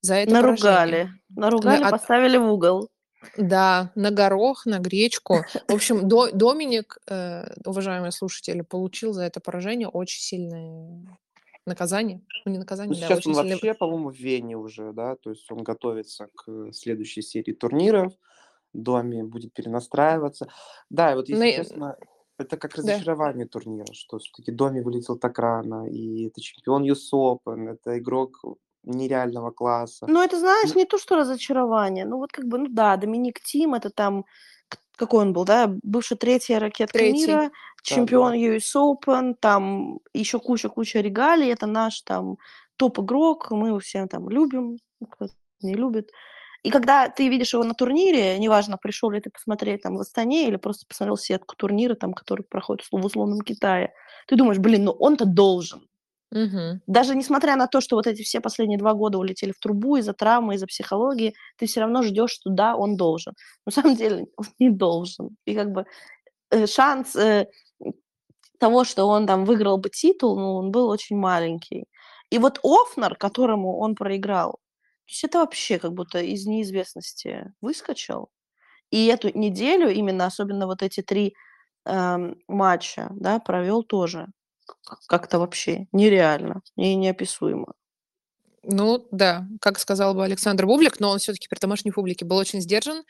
за 0.00 0.14
это 0.16 0.30
поражение. 0.30 0.62
Наругали. 0.62 1.08
Наругали, 1.30 1.82
от- 1.84 1.90
поставили 1.90 2.36
в 2.36 2.50
угол. 2.52 2.88
Да, 3.36 3.92
на 3.94 4.10
горох, 4.10 4.66
на 4.66 4.80
гречку. 4.80 5.44
В 5.68 5.74
общем, 5.74 6.08
До- 6.08 6.32
Доминик, 6.32 6.98
э, 7.08 7.44
уважаемые 7.64 8.10
слушатели, 8.10 8.62
получил 8.62 9.12
за 9.12 9.22
это 9.22 9.38
поражение 9.40 9.86
очень 9.86 10.20
сильное 10.20 11.06
наказание. 11.64 12.20
Ну, 12.44 12.50
не 12.50 12.58
Ну, 12.58 12.62
наказание, 12.64 12.98
да, 13.00 13.06
сейчас 13.06 13.18
очень 13.18 13.30
он 13.30 13.36
сильное... 13.36 13.52
вообще, 13.54 13.74
по-моему, 13.74 14.10
в 14.10 14.16
Вене 14.16 14.56
уже, 14.56 14.92
да, 14.92 15.14
то 15.14 15.30
есть 15.30 15.48
он 15.52 15.62
готовится 15.62 16.26
к 16.34 16.72
следующей 16.72 17.22
серии 17.22 17.52
турниров, 17.52 18.12
Доми 18.72 19.22
будет 19.22 19.52
перенастраиваться. 19.52 20.48
Да, 20.90 21.12
и 21.12 21.14
вот 21.14 21.28
если 21.28 21.42
Ну 21.42 21.48
и- 21.50 21.52
честно, 21.56 21.96
это 22.38 22.56
как 22.56 22.74
Да. 22.74 22.82
разочарование 22.82 23.46
турнира, 23.46 23.92
что 23.92 24.18
все-таки 24.18 24.52
Доми 24.52 24.80
вылетел 24.80 25.18
так 25.18 25.38
рано, 25.38 25.86
и 25.88 26.26
это 26.28 26.40
чемпион 26.40 26.84
Open, 26.84 27.68
это 27.68 27.98
игрок 27.98 28.42
нереального 28.84 29.50
класса. 29.50 30.06
Ну, 30.08 30.20
это, 30.22 30.38
знаешь, 30.38 30.74
не 30.74 30.84
то, 30.84 30.98
что 30.98 31.16
разочарование. 31.16 32.04
Ну, 32.04 32.16
вот 32.16 32.32
как 32.32 32.46
бы, 32.46 32.58
ну 32.58 32.66
да, 32.68 32.96
Доминик 32.96 33.40
Тим, 33.40 33.74
это 33.74 33.90
там, 33.90 34.24
какой 34.96 35.20
он 35.22 35.32
был, 35.32 35.44
да, 35.44 35.72
бывший 35.82 36.16
третья 36.16 36.58
ракетка 36.58 36.98
Третий. 36.98 37.26
мира, 37.26 37.50
чемпион 37.82 38.34
US 38.34 38.74
Open, 38.76 39.34
там 39.38 40.00
еще 40.14 40.38
куча-куча 40.40 41.00
регалий, 41.00 41.52
это 41.52 41.66
наш 41.66 42.00
там 42.02 42.38
топ-игрок, 42.76 43.50
мы 43.50 43.68
его 43.68 43.78
всем 43.78 44.08
там 44.08 44.28
любим, 44.28 44.78
ну, 45.00 45.06
кто 45.06 45.28
не 45.60 45.74
любит. 45.74 46.10
И 46.62 46.70
когда 46.70 47.08
ты 47.08 47.28
видишь 47.28 47.54
его 47.54 47.64
на 47.64 47.74
турнире, 47.74 48.38
неважно, 48.38 48.78
пришел 48.78 49.10
ли 49.10 49.20
ты 49.20 49.30
посмотреть 49.30 49.82
там 49.82 49.96
в 49.96 50.00
Астане 50.00 50.46
или 50.46 50.56
просто 50.56 50.86
посмотрел 50.86 51.16
сетку 51.16 51.56
турнира, 51.56 51.94
там, 51.94 52.14
который 52.14 52.42
проходит 52.42 52.86
в 52.90 52.94
условном 52.94 53.40
Китае, 53.40 53.92
ты 54.28 54.36
думаешь, 54.36 54.58
блин, 54.58 54.84
ну 54.84 54.92
он-то 54.92 55.24
должен. 55.24 55.88
Мгм. 56.30 56.80
Даже 56.86 57.14
несмотря 57.14 57.56
на 57.56 57.66
то, 57.66 57.80
что 57.80 57.96
вот 57.96 58.06
эти 58.06 58.22
все 58.22 58.40
последние 58.40 58.78
два 58.78 58.94
года 58.94 59.18
улетели 59.18 59.52
в 59.52 59.58
трубу 59.58 59.96
из-за 59.96 60.14
травмы, 60.14 60.54
из-за 60.54 60.66
психологии, 60.66 61.34
ты 61.58 61.66
все 61.66 61.80
равно 61.80 62.02
ждешь, 62.02 62.30
что 62.30 62.48
да, 62.50 62.74
он 62.74 62.96
должен. 62.96 63.34
На 63.66 63.72
самом 63.72 63.96
деле 63.96 64.26
он 64.36 64.46
не 64.58 64.70
должен. 64.70 65.36
И 65.44 65.54
как 65.54 65.72
бы 65.72 65.84
э, 66.50 66.66
шанс 66.66 67.14
э, 67.16 67.48
того, 68.58 68.84
что 68.84 69.06
он 69.06 69.26
там 69.26 69.44
выиграл 69.44 69.76
бы 69.76 69.90
титул, 69.90 70.38
ну, 70.38 70.54
он 70.54 70.70
был 70.70 70.88
очень 70.88 71.16
маленький. 71.16 71.84
И 72.30 72.38
вот 72.38 72.60
Офнер, 72.62 73.16
которому 73.16 73.78
он 73.78 73.94
проиграл, 73.94 74.58
то 75.12 75.14
есть 75.14 75.24
это 75.24 75.40
вообще 75.40 75.78
как 75.78 75.92
будто 75.92 76.20
из 76.20 76.46
неизвестности 76.46 77.52
выскочил. 77.60 78.30
И 78.90 79.08
эту 79.08 79.28
неделю, 79.38 79.90
именно 79.90 80.24
особенно 80.24 80.66
вот 80.66 80.82
эти 80.82 81.02
три 81.02 81.34
эм, 81.84 82.40
матча, 82.48 83.08
да, 83.10 83.38
провел 83.38 83.82
тоже 83.82 84.28
как-то 85.08 85.38
вообще 85.38 85.86
нереально 85.92 86.62
и 86.76 86.94
неописуемо. 86.94 87.74
Ну 88.62 89.06
да, 89.10 89.46
как 89.60 89.78
сказал 89.78 90.14
бы 90.14 90.24
Александр 90.24 90.64
Бублик, 90.64 90.98
но 90.98 91.10
он 91.10 91.18
все-таки 91.18 91.46
при 91.46 91.58
домашней 91.58 91.92
публике 91.92 92.24
был 92.24 92.38
очень 92.38 92.62
сдержан, 92.62 93.04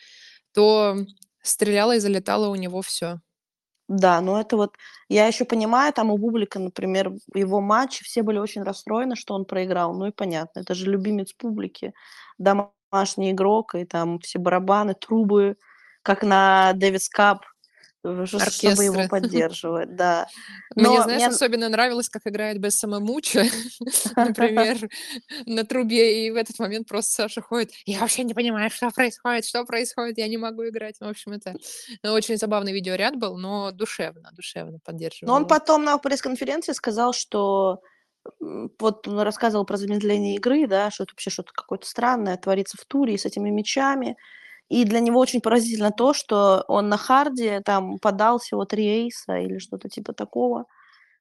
то 0.52 0.96
стреляло 1.40 1.94
и 1.94 2.00
залетало 2.00 2.48
у 2.48 2.56
него 2.56 2.82
все. 2.82 3.20
Да, 3.94 4.20
но 4.22 4.40
это 4.40 4.56
вот, 4.56 4.74
я 5.10 5.26
еще 5.26 5.44
понимаю, 5.44 5.92
там 5.92 6.10
у 6.10 6.16
Бублика, 6.16 6.58
например, 6.58 7.12
его 7.34 7.60
матчи, 7.60 8.02
все 8.04 8.22
были 8.22 8.38
очень 8.38 8.62
расстроены, 8.62 9.16
что 9.16 9.34
он 9.34 9.44
проиграл. 9.44 9.92
Ну 9.94 10.06
и 10.06 10.10
понятно, 10.12 10.60
это 10.60 10.74
же 10.74 10.90
любимец 10.90 11.32
публики, 11.34 11.92
домашний 12.38 13.32
игрок, 13.32 13.74
и 13.74 13.84
там 13.84 14.18
все 14.20 14.38
барабаны, 14.38 14.94
трубы, 14.94 15.56
как 16.02 16.22
на 16.22 16.72
Дэвис 16.74 17.08
Кап, 17.10 17.44
чтобы 18.02 18.84
его 18.84 19.06
поддерживать, 19.08 19.94
да. 19.94 20.26
Но 20.74 20.90
Мне, 20.90 21.02
знаешь, 21.02 21.18
мне... 21.18 21.28
особенно 21.28 21.68
нравилось, 21.68 22.08
как 22.08 22.26
играет 22.26 22.58
Бессама 22.58 23.00
Муча, 23.00 23.44
например, 24.16 24.76
на 25.46 25.64
трубе, 25.64 26.26
и 26.26 26.30
в 26.30 26.36
этот 26.36 26.58
момент 26.58 26.88
просто 26.88 27.12
Саша 27.12 27.40
ходит, 27.40 27.70
я 27.86 28.00
вообще 28.00 28.24
не 28.24 28.34
понимаю, 28.34 28.70
что 28.70 28.90
происходит, 28.90 29.46
что 29.46 29.64
происходит, 29.64 30.18
я 30.18 30.28
не 30.28 30.38
могу 30.38 30.66
играть. 30.68 30.96
В 31.00 31.06
общем, 31.06 31.32
это 31.32 31.54
очень 32.04 32.36
забавный 32.36 32.72
видеоряд 32.72 33.16
был, 33.16 33.36
но 33.36 33.70
душевно, 33.70 34.30
душевно 34.32 34.78
поддерживал. 34.84 35.32
Но 35.32 35.36
он 35.36 35.46
потом 35.46 35.84
на 35.84 35.98
пресс-конференции 35.98 36.72
сказал, 36.72 37.12
что 37.12 37.80
вот 38.78 39.08
он 39.08 39.20
рассказывал 39.20 39.64
про 39.64 39.76
замедление 39.76 40.36
игры, 40.36 40.66
да, 40.66 40.90
что 40.90 41.04
это 41.04 41.12
вообще 41.12 41.30
что-то 41.30 41.52
какое-то 41.52 41.86
странное 41.86 42.36
творится 42.36 42.76
в 42.76 42.84
туре 42.84 43.18
с 43.18 43.24
этими 43.24 43.50
мячами, 43.50 44.16
и 44.68 44.84
для 44.84 45.00
него 45.00 45.20
очень 45.20 45.40
поразительно 45.40 45.90
то, 45.90 46.14
что 46.14 46.64
он 46.68 46.88
на 46.88 46.96
харде 46.96 47.60
там 47.60 47.98
подал 47.98 48.38
всего 48.38 48.64
три 48.64 48.86
эйса 48.86 49.36
или 49.38 49.58
что-то 49.58 49.88
типа 49.88 50.12
такого. 50.12 50.64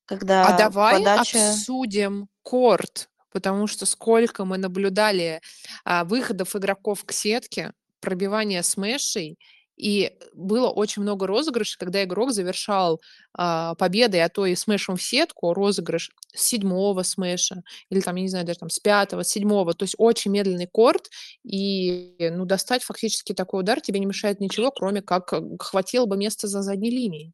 Когда 0.06 0.46
а 0.46 0.58
давай 0.58 1.00
подача... 1.00 1.50
обсудим 1.50 2.28
корт, 2.44 3.10
потому 3.32 3.68
что 3.68 3.86
сколько 3.86 4.46
мы 4.46 4.58
наблюдали 4.58 5.42
а, 5.86 6.04
выходов 6.04 6.56
игроков 6.56 7.04
к 7.06 7.12
сетке, 7.12 7.74
пробивания 8.00 8.62
смешей, 8.62 9.38
и 9.82 10.16
было 10.34 10.70
очень 10.70 11.02
много 11.02 11.26
розыгрышей, 11.26 11.78
когда 11.80 12.04
игрок 12.04 12.34
завершал 12.34 13.02
а, 13.34 13.74
победой, 13.76 14.24
а 14.24 14.30
то 14.30 14.46
и 14.46 14.54
смешем 14.54 14.96
в 14.96 15.02
сетку, 15.02 15.56
розыгрыш 15.56 16.12
с 16.36 16.44
седьмого 16.44 17.02
смеша, 17.02 17.64
или 17.90 18.00
там, 18.00 18.16
я 18.16 18.22
не 18.22 18.30
знаю, 18.30 18.46
даже 18.46 18.60
там 18.60 18.70
с 18.70 18.80
пятого, 18.80 19.24
с 19.24 19.30
седьмого. 19.30 19.74
То 19.74 19.84
есть 19.84 19.96
очень 19.98 20.30
медленный 20.30 20.68
корт, 20.68 21.10
и 21.44 22.16
ну, 22.20 22.46
достать 22.46 22.84
фактически 22.84 23.34
такой 23.34 23.62
удар 23.62 23.82
тебе 23.82 24.00
не 24.00 24.06
мешает 24.06 24.40
ничего, 24.40 24.70
кроме 24.70 25.02
как 25.02 25.34
э, 25.34 25.42
хватило 25.60 26.06
бы 26.06 26.16
места 26.16 26.48
за 26.48 26.62
задней 26.62 26.92
линией. 26.92 27.34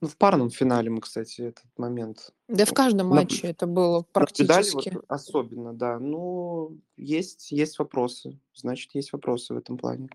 Ну, 0.00 0.08
в 0.08 0.16
парном 0.16 0.50
финале 0.50 0.90
мы, 0.90 1.02
кстати, 1.02 1.42
этот 1.42 1.66
момент. 1.76 2.32
Да 2.48 2.64
в 2.64 2.72
каждом 2.72 3.08
матче 3.08 3.48
это 3.48 3.66
было 3.66 4.02
практически. 4.12 4.94
Вот 4.94 5.04
особенно, 5.08 5.72
да. 5.74 6.00
Ну, 6.00 6.80
есть, 6.96 7.52
есть 7.52 7.78
вопросы. 7.78 8.40
Значит, 8.54 8.94
есть 8.94 9.12
вопросы 9.12 9.54
в 9.54 9.58
этом 9.58 9.76
плане. 9.76 10.08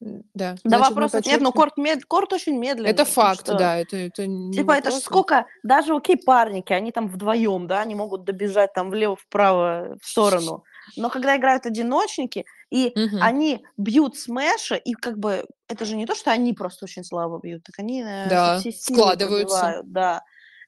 Да. 0.00 0.56
Да, 0.62 0.78
вопросов 0.78 1.24
нет, 1.24 1.40
но 1.40 1.52
корт, 1.52 1.76
мед... 1.78 2.04
корт 2.04 2.32
очень 2.32 2.58
медленный. 2.58 2.90
Это 2.90 3.04
факт, 3.04 3.40
что... 3.40 3.56
да. 3.56 3.78
Это, 3.78 3.96
это 3.96 4.26
не 4.26 4.52
типа, 4.52 4.74
вопрос. 4.74 4.86
это 4.86 4.90
ж 4.90 5.02
сколько, 5.02 5.46
даже 5.62 5.94
окей, 5.94 6.18
парники, 6.18 6.72
они 6.72 6.92
там 6.92 7.08
вдвоем, 7.08 7.66
да, 7.66 7.80
они 7.80 7.94
могут 7.94 8.24
добежать 8.24 8.74
там 8.74 8.90
влево-вправо 8.90 9.96
в 10.00 10.06
сторону. 10.06 10.64
Но 10.96 11.08
когда 11.08 11.36
играют 11.36 11.66
одиночники, 11.66 12.44
и 12.70 12.88
угу. 12.88 13.18
они 13.20 13.64
бьют 13.76 14.16
смеши, 14.18 14.76
и 14.76 14.92
как 14.92 15.18
бы 15.18 15.46
это 15.68 15.84
же 15.84 15.96
не 15.96 16.06
то, 16.06 16.14
что 16.14 16.30
они 16.30 16.52
просто 16.52 16.84
очень 16.84 17.04
слабо 17.04 17.40
бьют, 17.42 17.62
так 17.64 17.78
они 17.78 18.02
э, 18.02 18.28
да, 18.28 18.58
все 18.58 18.72
складываются. 18.72 19.58
Пробивают, 19.60 19.92
да. 19.92 20.22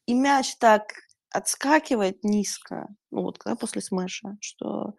И 0.06 0.14
мяч 0.14 0.56
так 0.56 0.84
отскакивает 1.30 2.24
низко, 2.24 2.88
ну 3.10 3.22
вот 3.22 3.38
когда 3.38 3.56
после 3.56 3.82
смеша, 3.82 4.36
что, 4.40 4.94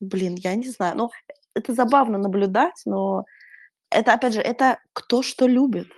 блин, 0.00 0.34
я 0.34 0.54
не 0.54 0.68
знаю, 0.68 0.96
ну 0.96 1.10
это 1.54 1.72
забавно 1.72 2.18
наблюдать, 2.18 2.82
но 2.84 3.24
это, 3.90 4.14
опять 4.14 4.34
же, 4.34 4.40
это 4.40 4.78
кто 4.92 5.22
что 5.22 5.46
любит. 5.46 5.88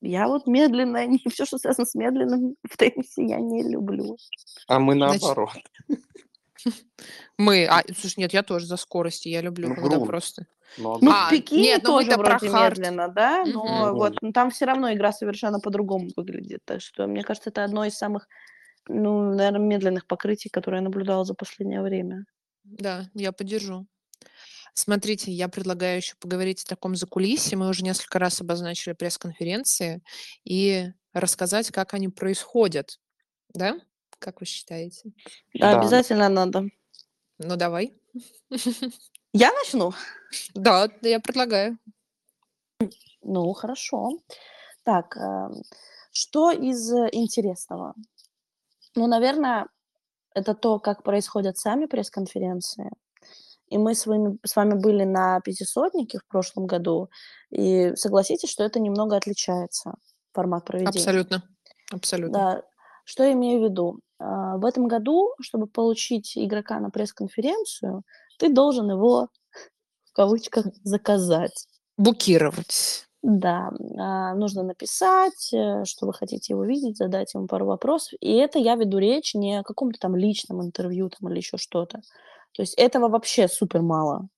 Я 0.00 0.28
вот 0.28 0.46
медленно, 0.46 1.06
не 1.06 1.22
все, 1.30 1.44
что 1.44 1.58
связано 1.58 1.86
с 1.86 1.94
медленным 1.94 2.56
в 2.68 2.76
теннисе, 2.76 3.26
я 3.26 3.38
не 3.40 3.62
люблю. 3.62 4.16
А 4.68 4.78
мы 4.78 4.94
наоборот. 4.94 5.50
Мы, 7.38 7.66
а, 7.66 7.84
слушай, 7.96 8.18
нет, 8.18 8.32
я 8.32 8.42
тоже 8.42 8.66
за 8.66 8.76
скорости, 8.76 9.28
я 9.28 9.40
люблю, 9.40 9.68
ну, 9.68 9.76
когда 9.76 9.94
грунт. 9.94 10.08
просто... 10.08 10.46
Ну, 10.76 10.98
ну 11.00 11.12
а, 11.12 11.28
в 11.28 11.30
Пекине 11.30 11.62
нет, 11.62 11.82
ну, 11.84 11.90
тоже 11.90 12.16
вроде 12.16 12.48
медленно, 12.48 13.08
да, 13.08 13.44
но 13.46 13.64
mm-hmm. 13.64 13.92
вот 13.92 14.14
ну, 14.20 14.32
там 14.32 14.50
все 14.50 14.64
равно 14.64 14.92
игра 14.92 15.12
совершенно 15.12 15.60
по-другому 15.60 16.10
выглядит, 16.16 16.60
так 16.64 16.80
что 16.80 17.06
мне 17.06 17.22
кажется, 17.22 17.50
это 17.50 17.62
одно 17.62 17.84
из 17.84 17.94
самых, 17.94 18.26
ну, 18.88 19.32
наверное, 19.34 19.60
медленных 19.60 20.06
покрытий, 20.06 20.48
которые 20.48 20.80
я 20.80 20.84
наблюдала 20.84 21.24
за 21.24 21.34
последнее 21.34 21.80
время. 21.80 22.24
Да, 22.64 23.06
я 23.14 23.30
поддержу. 23.30 23.86
Смотрите, 24.78 25.32
я 25.32 25.48
предлагаю 25.48 25.96
еще 25.96 26.14
поговорить 26.20 26.62
о 26.62 26.68
таком 26.68 26.94
закулисье. 26.94 27.58
Мы 27.58 27.68
уже 27.68 27.82
несколько 27.82 28.20
раз 28.20 28.40
обозначили 28.40 28.92
пресс-конференции 28.94 30.04
и 30.44 30.92
рассказать, 31.12 31.72
как 31.72 31.94
они 31.94 32.08
происходят. 32.08 33.00
Да? 33.52 33.80
Как 34.20 34.38
вы 34.38 34.46
считаете? 34.46 35.10
Да, 35.52 35.72
Да. 35.72 35.80
обязательно 35.80 36.28
надо. 36.28 36.68
Ну, 37.38 37.56
давай. 37.56 37.92
Я 39.32 39.52
начну? 39.52 39.94
Да, 40.54 40.88
я 41.02 41.18
предлагаю. 41.18 41.76
Ну, 43.22 43.52
хорошо. 43.54 44.10
Так, 44.84 45.16
эм, 45.16 45.60
что 46.12 46.52
из 46.52 46.92
э, 46.92 47.08
интересного? 47.10 47.94
Ну, 48.94 49.08
наверное, 49.08 49.66
это 50.36 50.54
то, 50.54 50.78
как 50.78 51.02
происходят 51.02 51.58
сами 51.58 51.86
пресс-конференции. 51.86 52.92
И 53.70 53.78
мы 53.78 53.94
с 53.94 54.06
вами, 54.06 54.38
с 54.44 54.56
вами 54.56 54.74
были 54.74 55.04
на 55.04 55.40
пятисотнике 55.40 56.18
в 56.18 56.26
прошлом 56.26 56.66
году, 56.66 57.08
и 57.50 57.92
согласитесь, 57.96 58.50
что 58.50 58.64
это 58.64 58.80
немного 58.80 59.16
отличается, 59.16 59.94
формат 60.32 60.64
проведения. 60.64 60.90
Абсолютно, 60.90 61.42
абсолютно. 61.92 62.38
Да. 62.38 62.62
Что 63.04 63.24
я 63.24 63.32
имею 63.32 63.60
в 63.60 63.64
виду? 63.64 64.00
А, 64.18 64.56
в 64.56 64.64
этом 64.64 64.86
году, 64.86 65.32
чтобы 65.40 65.66
получить 65.66 66.36
игрока 66.36 66.78
на 66.80 66.90
пресс-конференцию, 66.90 68.02
ты 68.38 68.52
должен 68.52 68.90
его, 68.90 69.28
в 70.04 70.12
кавычках, 70.12 70.66
заказать. 70.82 71.66
Букировать. 71.96 73.08
Да, 73.22 73.70
а, 73.98 74.34
нужно 74.34 74.62
написать, 74.62 75.52
э, 75.52 75.84
что 75.84 76.06
вы 76.06 76.14
хотите 76.14 76.52
его 76.52 76.64
видеть, 76.64 76.98
задать 76.98 77.34
ему 77.34 77.46
пару 77.48 77.66
вопросов. 77.66 78.12
И 78.20 78.32
это 78.36 78.60
я 78.60 78.76
веду 78.76 78.98
речь 78.98 79.34
не 79.34 79.58
о 79.58 79.64
каком-то 79.64 79.98
там 79.98 80.14
личном 80.14 80.62
интервью 80.62 81.10
там, 81.10 81.28
или 81.30 81.38
еще 81.38 81.56
что-то. 81.56 82.00
То 82.58 82.62
есть 82.62 82.74
этого 82.74 83.08
вообще 83.08 83.46
супер 83.46 83.82
мало. 83.82 84.28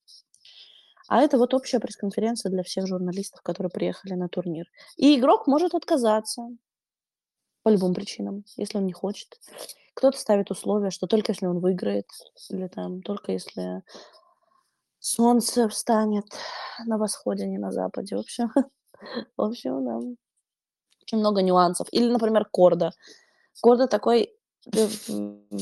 А 1.09 1.23
это 1.23 1.39
вот 1.39 1.55
общая 1.55 1.81
пресс-конференция 1.81 2.51
для 2.51 2.63
всех 2.63 2.87
журналистов, 2.87 3.41
которые 3.41 3.71
приехали 3.71 4.13
на 4.13 4.29
турнир. 4.29 4.67
И 4.99 5.19
игрок 5.19 5.47
может 5.47 5.75
отказаться 5.75 6.43
по 7.63 7.71
любым 7.71 7.95
причинам, 7.95 8.45
если 8.59 8.77
он 8.77 8.85
не 8.85 8.93
хочет. 8.93 9.41
Кто-то 9.95 10.19
ставит 10.19 10.51
условия, 10.51 10.91
что 10.91 11.07
только 11.07 11.33
если 11.33 11.47
он 11.47 11.61
выиграет, 11.61 12.09
или 12.51 12.69
там 12.69 13.01
только 13.01 13.33
если 13.33 13.83
солнце 14.99 15.67
встанет 15.71 16.27
на 16.85 16.99
восходе, 16.99 17.47
не 17.47 17.57
на 17.57 17.73
западе. 17.73 18.17
В 18.17 18.19
общем, 18.19 18.53
в 19.39 19.43
общем, 19.43 19.83
да. 19.83 19.97
Очень 21.05 21.21
много 21.21 21.41
нюансов. 21.41 21.89
Или, 21.91 22.13
например, 22.13 22.45
Корда. 22.45 22.91
Корда 23.63 23.87
такой 23.87 24.37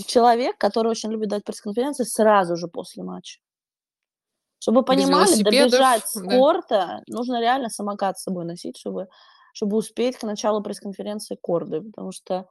человек, 0.06 0.58
который 0.58 0.88
очень 0.88 1.10
любит 1.10 1.28
дать 1.28 1.44
пресс-конференции 1.44 2.04
сразу 2.04 2.56
же 2.56 2.68
после 2.68 3.02
матча. 3.02 3.40
Чтобы 4.60 4.84
понимали, 4.84 5.40
добежать 5.42 6.08
с 6.08 6.20
да. 6.20 6.28
корта, 6.28 7.02
нужно 7.06 7.40
реально 7.40 7.68
самокат 7.68 8.18
с 8.18 8.24
собой 8.24 8.44
носить, 8.44 8.76
чтобы, 8.76 9.08
чтобы 9.52 9.76
успеть 9.76 10.16
к 10.16 10.24
началу 10.24 10.62
пресс-конференции 10.62 11.38
корды, 11.40 11.80
потому 11.80 12.10
что 12.12 12.48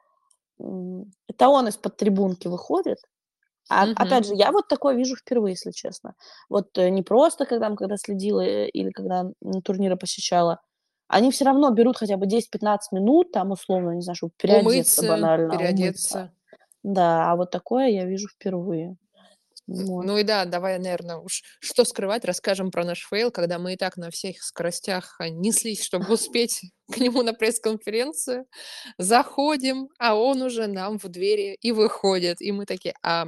это 0.57 1.49
он 1.49 1.67
из-под 1.67 1.97
трибунки 1.97 2.47
выходит. 2.47 2.99
А 3.69 3.87
мм 3.87 3.93
опять 3.97 4.25
же, 4.25 4.33
я 4.33 4.53
вот 4.53 4.69
такое 4.69 4.95
вижу 4.95 5.17
впервые, 5.17 5.53
если 5.53 5.71
честно. 5.71 6.15
Вот 6.49 6.77
э, 6.77 6.87
не 6.87 7.03
просто 7.03 7.45
когда, 7.45 7.69
когда 7.75 7.97
следила 7.97 8.39
э, 8.39 8.69
или 8.69 8.91
когда 8.91 9.25
турниры 9.65 9.97
посещала, 9.97 10.61
они 11.09 11.31
все 11.31 11.43
равно 11.43 11.69
берут 11.71 11.97
хотя 11.97 12.15
бы 12.15 12.27
10-15 12.27 12.77
минут, 12.93 13.33
там 13.33 13.51
условно, 13.51 13.91
не 13.91 14.01
знаю, 14.01 14.15
чтобы 14.15 14.31
переодеться 14.37 15.01
умыться, 15.01 15.07
банально. 15.07 15.57
Переодеться. 15.57 16.17
Умыться. 16.17 16.36
Да, 16.87 17.29
а 17.29 17.35
вот 17.35 17.51
такое 17.51 17.87
я 17.87 18.05
вижу 18.05 18.29
впервые. 18.29 18.95
Вот. 19.67 20.05
Ну 20.05 20.17
и 20.17 20.23
да, 20.23 20.45
давай, 20.45 20.79
наверное, 20.79 21.17
уж 21.17 21.43
что 21.59 21.83
скрывать, 21.83 22.23
расскажем 22.23 22.71
про 22.71 22.85
наш 22.85 23.05
фейл, 23.05 23.29
когда 23.29 23.59
мы 23.59 23.73
и 23.73 23.75
так 23.75 23.97
на 23.97 24.09
всех 24.09 24.41
скоростях 24.41 25.17
а, 25.19 25.27
неслись, 25.27 25.83
чтобы 25.83 26.13
успеть 26.13 26.61
к 26.91 26.97
нему 26.97 27.23
на 27.23 27.33
пресс-конференцию. 27.33 28.45
Заходим, 28.97 29.89
а 29.99 30.15
он 30.15 30.41
уже 30.41 30.67
нам 30.67 30.97
в 30.97 31.09
двери 31.09 31.57
и 31.59 31.73
выходит. 31.73 32.41
И 32.41 32.53
мы 32.53 32.65
такие, 32.65 32.95
а, 33.03 33.23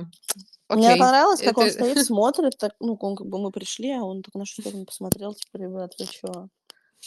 окей. 0.69 0.87
Мне 0.87 0.95
понравилось, 0.95 1.41
как 1.41 1.51
это... 1.51 1.59
он 1.59 1.69
стоит, 1.69 1.97
смотрит, 2.05 2.57
так, 2.57 2.71
ну, 2.79 2.97
он, 2.97 3.17
как 3.17 3.27
бы 3.27 3.39
мы 3.39 3.51
пришли, 3.51 3.91
а 3.91 4.03
он 4.05 4.21
так 4.23 4.33
на 4.35 4.45
что-то 4.45 4.71
посмотрел, 4.85 5.33
типа, 5.33 5.57
ребят, 5.57 5.91
вы 5.99 6.05
что? 6.05 6.47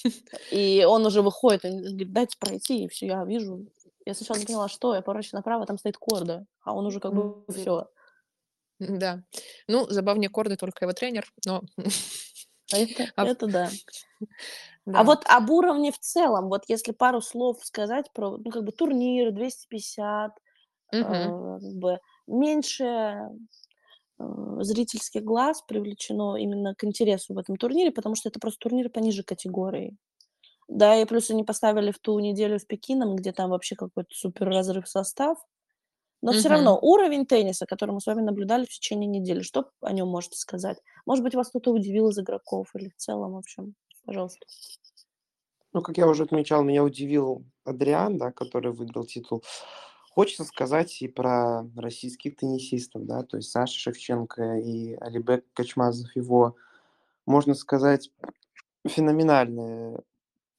И 0.51 0.85
он 0.87 1.07
уже 1.07 1.23
выходит, 1.23 1.65
он 1.65 1.79
говорит, 1.79 2.13
дайте 2.13 2.37
пройти, 2.39 2.85
и 2.85 2.89
все, 2.89 3.07
я 3.07 3.25
вижу, 3.25 3.67
я 4.05 4.15
сначала 4.15 4.39
не 4.39 4.47
поняла, 4.47 4.69
что, 4.69 4.95
я 4.95 5.03
поворачиваю 5.03 5.39
направо, 5.39 5.67
там 5.67 5.79
стоит 5.79 5.97
корда, 5.97 6.47
а 6.63 6.75
он 6.75 6.87
уже 6.87 7.01
как 7.01 7.15
бы 7.15 7.45
все. 7.53 7.89
Да. 8.79 9.23
Ну, 9.69 9.87
забавнее 9.89 10.29
Корды 10.29 10.57
только 10.57 10.85
его 10.85 10.93
тренер, 10.93 11.33
но... 11.47 11.63
Это, 12.73 13.13
А, 13.17 13.27
это 13.27 13.47
да. 13.47 13.71
А 14.87 14.91
да. 14.91 15.03
вот 15.05 15.25
об 15.27 15.51
уровне 15.51 15.93
в 15.93 15.99
целом, 15.99 16.49
вот 16.49 16.65
если 16.69 16.93
пару 16.93 17.21
слов 17.21 17.65
сказать 17.65 18.07
про, 18.13 18.37
ну, 18.39 18.51
как 18.51 18.65
бы 18.65 18.73
турнир 18.73 19.31
250, 19.31 20.33
э, 20.93 20.99
Мгм. 20.99 21.61
как 21.61 21.73
бы 21.75 22.01
меньше 22.27 22.85
э, 24.19 24.25
зрительских 24.61 25.23
глаз 25.23 25.63
привлечено 25.63 26.37
именно 26.37 26.75
к 26.75 26.85
интересу 26.85 27.35
в 27.35 27.39
этом 27.39 27.57
турнире, 27.57 27.93
потому 27.93 28.15
что 28.15 28.29
это 28.29 28.41
просто 28.41 28.59
турнир 28.61 28.89
пониже 28.91 29.23
категории. 29.23 29.97
Да, 30.73 30.97
и 30.97 31.05
плюс 31.05 31.31
они 31.31 31.45
поставили 31.45 31.91
в 31.91 31.99
ту 31.99 32.19
неделю 32.19 32.59
с 32.59 32.65
Пекином, 32.65 33.15
где 33.15 33.33
там 33.33 33.51
вообще 33.51 33.77
какой-то 33.77 34.09
супер 34.15 34.49
разрыв 34.49 34.89
состав. 34.89 35.37
Но 36.23 36.33
все 36.33 36.49
равно 36.49 36.79
уровень 36.81 37.27
тенниса, 37.27 37.67
который 37.67 37.91
мы 37.91 38.01
с 38.01 38.07
вами 38.07 38.23
наблюдали 38.23 38.65
в 38.65 38.71
течение 38.71 39.07
недели, 39.07 39.43
что 39.43 39.69
о 39.83 39.93
нем 39.93 40.09
можете 40.09 40.39
сказать? 40.39 40.79
Может 41.05 41.25
быть, 41.25 41.35
вас 41.35 41.51
кто-то 41.51 41.73
удивил 41.73 42.09
из 42.09 42.19
игроков 42.19 42.71
или 42.75 42.89
в 42.89 42.97
целом, 42.97 43.33
в 43.33 43.37
общем, 43.37 43.75
пожалуйста. 44.07 44.47
Ну, 45.75 45.83
как 45.83 45.99
я 45.99 46.09
уже 46.09 46.23
отмечал, 46.23 46.63
меня 46.63 46.85
удивил 46.85 47.45
Адриан, 47.65 48.17
да, 48.17 48.33
который 48.33 48.73
выиграл 48.73 49.05
титул. 49.05 49.43
Хочется 50.15 50.45
сказать 50.45 51.03
и 51.03 51.09
про 51.09 51.69
российских 51.77 52.37
теннисистов, 52.37 53.05
да, 53.05 53.25
то 53.25 53.37
есть 53.37 53.51
Саша 53.51 53.79
Шевченко 53.79 54.57
и 54.57 54.95
Алибек 54.95 55.45
Качмазов, 55.53 56.17
его, 56.17 56.57
можно 57.27 57.55
сказать, 57.55 58.11
феноменальный 58.87 59.99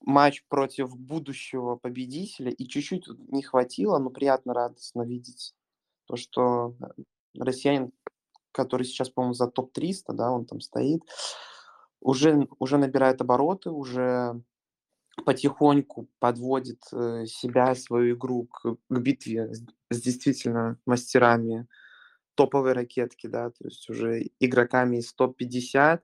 матч 0.04 0.44
против 0.50 0.96
будущего 0.98 1.76
победителя, 1.76 2.52
и 2.52 2.68
чуть-чуть 2.68 3.08
не 3.30 3.42
хватило, 3.42 3.98
но 3.98 4.10
приятно, 4.10 4.54
радостно 4.54 5.04
видеть 5.04 5.56
то, 6.06 6.18
что 6.18 6.76
э, 6.82 7.04
россиянин, 7.40 7.92
который 8.52 8.86
сейчас, 8.86 9.10
по-моему, 9.10 9.34
за 9.34 9.48
топ-300, 9.48 10.14
да, 10.14 10.32
он 10.32 10.46
там 10.46 10.60
стоит, 10.60 11.02
уже, 12.02 12.48
уже 12.60 12.78
набирает 12.78 13.22
обороты, 13.22 13.72
уже 13.72 14.42
потихоньку 15.26 16.10
подводит 16.20 16.82
э, 16.92 17.26
себя, 17.26 17.74
свою 17.76 18.16
игру 18.16 18.48
к, 18.48 18.76
к 18.90 19.00
битве 19.00 19.54
с, 19.54 19.64
с 19.90 20.02
действительно 20.02 20.78
мастерами 20.86 21.68
топовой 22.36 22.74
ракетки, 22.74 23.28
да, 23.28 23.52
то 23.52 23.66
есть 23.66 23.90
уже 23.90 24.32
игроками 24.40 24.98
из 24.98 25.14
топ-50. 25.14 26.02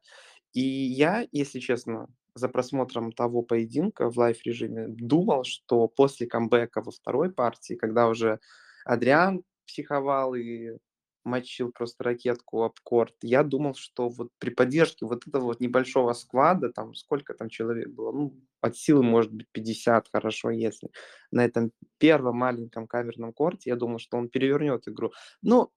И 0.53 0.61
я, 0.61 1.27
если 1.31 1.59
честно, 1.59 2.07
за 2.35 2.49
просмотром 2.49 3.11
того 3.11 3.41
поединка 3.41 4.09
в 4.09 4.17
live-режиме 4.17 4.87
думал, 4.87 5.43
что 5.43 5.87
после 5.87 6.27
камбэка 6.27 6.81
во 6.81 6.91
второй 6.91 7.31
партии, 7.31 7.75
когда 7.75 8.07
уже 8.07 8.39
Адриан 8.85 9.43
психовал 9.65 10.35
и 10.35 10.77
мочил 11.25 11.71
просто 11.71 12.03
ракетку 12.03 12.63
об 12.63 12.79
корт, 12.83 13.13
я 13.21 13.43
думал, 13.43 13.75
что 13.75 14.09
вот 14.09 14.29
при 14.39 14.49
поддержке 14.49 15.05
вот 15.05 15.27
этого 15.27 15.43
вот 15.45 15.59
небольшого 15.59 16.13
склада, 16.13 16.71
там 16.71 16.95
сколько 16.95 17.33
там 17.33 17.49
человек 17.49 17.89
было, 17.89 18.11
ну, 18.11 18.33
от 18.61 18.77
силы 18.77 19.03
может 19.03 19.31
быть 19.31 19.47
50, 19.51 20.09
хорошо, 20.11 20.49
если 20.49 20.89
на 21.31 21.45
этом 21.45 21.71
первом 21.97 22.37
маленьком 22.37 22.87
камерном 22.87 23.33
корте, 23.33 23.69
я 23.69 23.75
думал, 23.75 23.99
что 23.99 24.17
он 24.17 24.29
перевернет 24.29 24.87
игру. 24.87 25.11
Но 25.41 25.71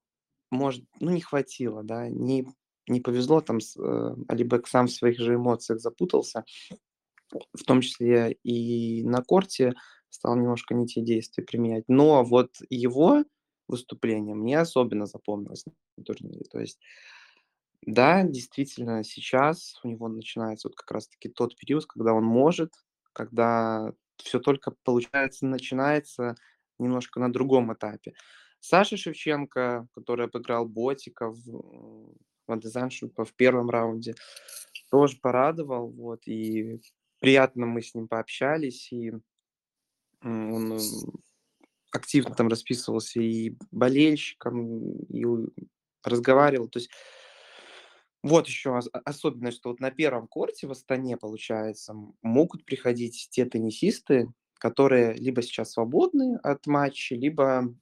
может, 0.50 0.84
ну, 1.00 1.10
не 1.10 1.20
хватило, 1.20 1.82
да, 1.82 2.08
не, 2.08 2.46
не 2.86 3.00
повезло, 3.00 3.40
там 3.40 3.58
э, 3.58 4.14
Алибек 4.28 4.66
сам 4.66 4.86
в 4.86 4.92
своих 4.92 5.18
же 5.18 5.34
эмоциях 5.34 5.80
запутался, 5.80 6.44
в 7.30 7.62
том 7.64 7.80
числе 7.80 8.32
и 8.42 9.02
на 9.04 9.22
корте 9.22 9.74
стал 10.10 10.36
немножко 10.36 10.74
не 10.74 10.86
те 10.86 11.00
действия 11.00 11.44
применять. 11.44 11.84
Но 11.88 12.24
вот 12.24 12.50
его 12.68 13.24
выступление 13.68 14.34
мне 14.34 14.58
особенно 14.58 15.06
запомнилось 15.06 15.64
на 15.96 16.04
турнире. 16.04 16.44
То 16.50 16.60
есть, 16.60 16.78
да, 17.82 18.22
действительно, 18.24 19.04
сейчас 19.04 19.80
у 19.82 19.88
него 19.88 20.08
начинается 20.08 20.68
вот 20.68 20.76
как 20.76 20.90
раз-таки 20.90 21.28
тот 21.28 21.56
период, 21.56 21.86
когда 21.86 22.12
он 22.12 22.24
может, 22.24 22.72
когда 23.12 23.92
все 24.16 24.38
только 24.38 24.74
получается, 24.84 25.46
начинается 25.46 26.36
немножко 26.78 27.20
на 27.20 27.32
другом 27.32 27.72
этапе. 27.72 28.12
Саша 28.60 28.96
Шевченко, 28.96 29.88
который 29.92 30.26
обыграл 30.26 30.66
Ботика 30.66 31.30
в, 31.30 32.14
в 32.46 32.52
Андезаншипа 32.52 33.24
в 33.24 33.32
первом 33.34 33.70
раунде, 33.70 34.14
тоже 34.90 35.18
порадовал, 35.20 35.88
вот, 35.90 36.26
и 36.26 36.80
приятно 37.18 37.66
мы 37.66 37.82
с 37.82 37.94
ним 37.94 38.08
пообщались, 38.08 38.92
и 38.92 39.12
он 40.22 40.78
активно 41.90 42.34
там 42.34 42.48
расписывался 42.48 43.20
и 43.20 43.56
болельщикам, 43.70 44.98
и 45.08 45.24
разговаривал, 46.04 46.68
то 46.68 46.78
есть 46.78 46.90
вот 48.22 48.46
еще 48.46 48.76
ос- 48.76 48.90
особенность, 49.04 49.58
что 49.58 49.70
вот 49.70 49.80
на 49.80 49.90
первом 49.90 50.28
корте 50.28 50.66
в 50.66 50.70
Астане, 50.70 51.16
получается, 51.16 51.94
могут 52.22 52.64
приходить 52.64 53.28
те 53.30 53.44
теннисисты, 53.44 54.32
которые 54.54 55.14
либо 55.14 55.42
сейчас 55.42 55.72
свободны 55.72 56.36
от 56.36 56.66
матчей, 56.66 57.16
либо 57.16 57.74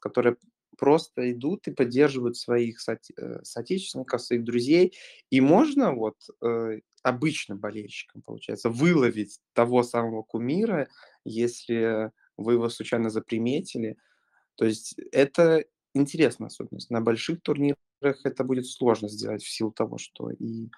которые 0.00 0.36
просто 0.80 1.30
идут 1.30 1.68
и 1.68 1.72
поддерживают 1.72 2.36
своих 2.36 2.80
соот- 2.80 3.12
э, 3.16 3.44
соотечественников, 3.44 4.22
своих 4.22 4.44
друзей. 4.44 4.94
И 5.30 5.40
можно 5.40 5.92
вот 5.92 6.16
э, 6.42 6.80
обычным 7.02 7.58
болельщикам, 7.58 8.22
получается, 8.22 8.70
выловить 8.70 9.38
того 9.52 9.82
самого 9.82 10.22
кумира, 10.22 10.88
если 11.24 12.10
вы 12.38 12.54
его 12.54 12.70
случайно 12.70 13.10
заприметили. 13.10 13.96
То 14.56 14.64
есть 14.64 14.96
это 15.12 15.64
интересная 15.94 16.48
особенность. 16.48 16.90
На 16.90 17.00
больших 17.02 17.42
турнирах 17.42 17.76
это 18.24 18.44
будет 18.44 18.66
сложно 18.66 19.08
сделать 19.08 19.42
в 19.42 19.50
силу 19.50 19.72
того, 19.72 19.98
что 19.98 20.30
и 20.30 20.70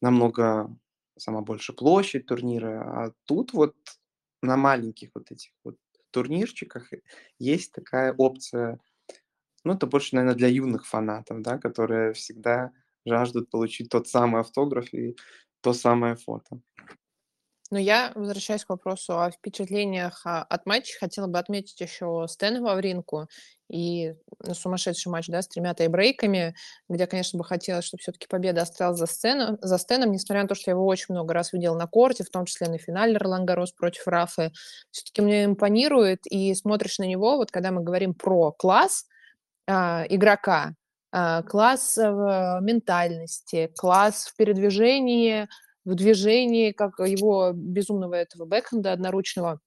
намного 0.00 0.74
сама 1.18 1.40
больше 1.40 1.72
площадь 1.72 2.26
турнира, 2.26 2.82
а 2.82 3.12
тут 3.24 3.52
вот 3.52 3.74
на 4.42 4.56
маленьких 4.56 5.10
вот 5.14 5.30
этих 5.32 5.50
вот 5.64 5.76
турнирчиках 6.10 6.90
есть 7.38 7.72
такая 7.72 8.14
опция. 8.14 8.78
Ну, 9.66 9.72
это 9.72 9.88
больше, 9.88 10.14
наверное, 10.14 10.36
для 10.36 10.46
юных 10.46 10.86
фанатов, 10.86 11.42
да, 11.42 11.58
которые 11.58 12.12
всегда 12.12 12.70
жаждут 13.04 13.50
получить 13.50 13.88
тот 13.88 14.06
самый 14.06 14.42
автограф 14.42 14.94
и 14.94 15.16
то 15.60 15.72
самое 15.72 16.14
фото. 16.14 16.60
Но 17.72 17.78
я, 17.80 18.12
возвращаясь 18.14 18.64
к 18.64 18.68
вопросу 18.68 19.20
о 19.20 19.28
впечатлениях 19.32 20.24
а, 20.24 20.44
от 20.44 20.66
матча, 20.66 20.96
хотела 21.00 21.26
бы 21.26 21.40
отметить 21.40 21.80
еще 21.80 22.26
Стэна 22.28 22.62
Вавринку 22.62 23.26
и 23.68 24.14
ну, 24.38 24.54
сумасшедший 24.54 25.10
матч, 25.10 25.26
да, 25.26 25.42
с 25.42 25.48
тремя 25.48 25.74
тайбрейками, 25.74 26.54
где, 26.88 27.08
конечно, 27.08 27.36
бы 27.36 27.44
хотелось, 27.44 27.86
чтобы 27.86 28.02
все-таки 28.02 28.28
победа 28.28 28.62
осталась 28.62 29.00
за, 29.00 29.06
сцену, 29.06 29.58
за 29.60 29.78
Стэном, 29.78 30.12
несмотря 30.12 30.42
на 30.42 30.48
то, 30.48 30.54
что 30.54 30.70
я 30.70 30.74
его 30.74 30.86
очень 30.86 31.06
много 31.08 31.34
раз 31.34 31.52
видела 31.52 31.76
на 31.76 31.88
корте, 31.88 32.22
в 32.22 32.30
том 32.30 32.44
числе 32.44 32.68
на 32.68 32.78
финале 32.78 33.16
Ролан 33.16 33.44
Гарос 33.44 33.72
против 33.72 34.06
Рафы. 34.06 34.52
Все-таки 34.92 35.22
мне 35.22 35.44
импонирует, 35.44 36.20
и 36.30 36.54
смотришь 36.54 37.00
на 37.00 37.04
него, 37.04 37.36
вот 37.36 37.50
когда 37.50 37.72
мы 37.72 37.82
говорим 37.82 38.14
про 38.14 38.52
класс 38.52 39.06
игрока, 39.68 40.74
а, 41.12 41.42
класс 41.42 41.96
в 41.96 42.60
ментальности, 42.62 43.72
класс 43.76 44.26
в 44.26 44.36
передвижении, 44.36 45.48
в 45.84 45.94
движении, 45.94 46.72
как 46.72 46.98
его 46.98 47.52
безумного 47.54 48.14
этого 48.14 48.44
бэкхенда 48.44 48.92
одноручного. 48.92 49.60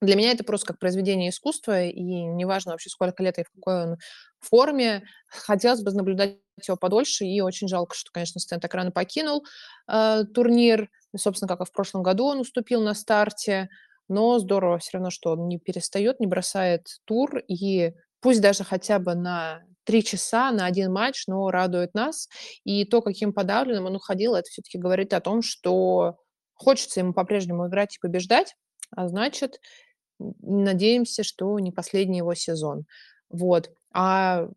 Для 0.00 0.16
меня 0.16 0.32
это 0.32 0.42
просто 0.42 0.66
как 0.68 0.80
произведение 0.80 1.30
искусства, 1.30 1.84
и 1.84 2.02
неважно 2.02 2.72
вообще, 2.72 2.90
сколько 2.90 3.22
лет 3.22 3.38
и 3.38 3.44
в 3.44 3.50
какой 3.54 3.84
он 3.84 3.96
форме. 4.40 5.04
Хотелось 5.28 5.82
бы 5.82 5.92
наблюдать 5.92 6.38
его 6.66 6.76
подольше, 6.76 7.24
и 7.24 7.40
очень 7.40 7.68
жалко, 7.68 7.94
что, 7.94 8.10
конечно, 8.12 8.40
Стэн 8.40 8.58
так 8.58 8.74
рано 8.74 8.90
покинул 8.90 9.44
э, 9.88 10.24
турнир. 10.34 10.90
Собственно, 11.16 11.48
как 11.48 11.60
и 11.60 11.70
в 11.70 11.72
прошлом 11.72 12.02
году 12.02 12.26
он 12.26 12.40
уступил 12.40 12.82
на 12.82 12.94
старте. 12.94 13.68
Но 14.08 14.40
здорово 14.40 14.78
все 14.78 14.90
равно, 14.94 15.10
что 15.10 15.32
он 15.32 15.46
не 15.46 15.58
перестает, 15.60 16.18
не 16.18 16.26
бросает 16.26 16.88
тур, 17.04 17.38
и 17.46 17.94
пусть 18.22 18.40
даже 18.40 18.64
хотя 18.64 18.98
бы 18.98 19.14
на 19.14 19.62
три 19.84 20.02
часа 20.02 20.50
на 20.52 20.64
один 20.64 20.92
матч, 20.92 21.26
но 21.26 21.50
радует 21.50 21.92
нас. 21.92 22.28
И 22.64 22.84
то, 22.84 23.02
каким 23.02 23.32
подавленным 23.32 23.86
он 23.86 23.96
уходил, 23.96 24.34
это 24.34 24.48
все-таки 24.48 24.78
говорит 24.78 25.12
о 25.12 25.20
том, 25.20 25.42
что 25.42 26.16
хочется 26.54 27.00
ему 27.00 27.12
по-прежнему 27.12 27.68
играть 27.68 27.96
и 27.96 28.00
побеждать, 28.00 28.54
а 28.94 29.08
значит, 29.08 29.58
надеемся, 30.18 31.24
что 31.24 31.58
не 31.58 31.72
последний 31.72 32.18
его 32.18 32.34
сезон. 32.34 32.84
Вот. 33.28 33.70
А 33.92 34.48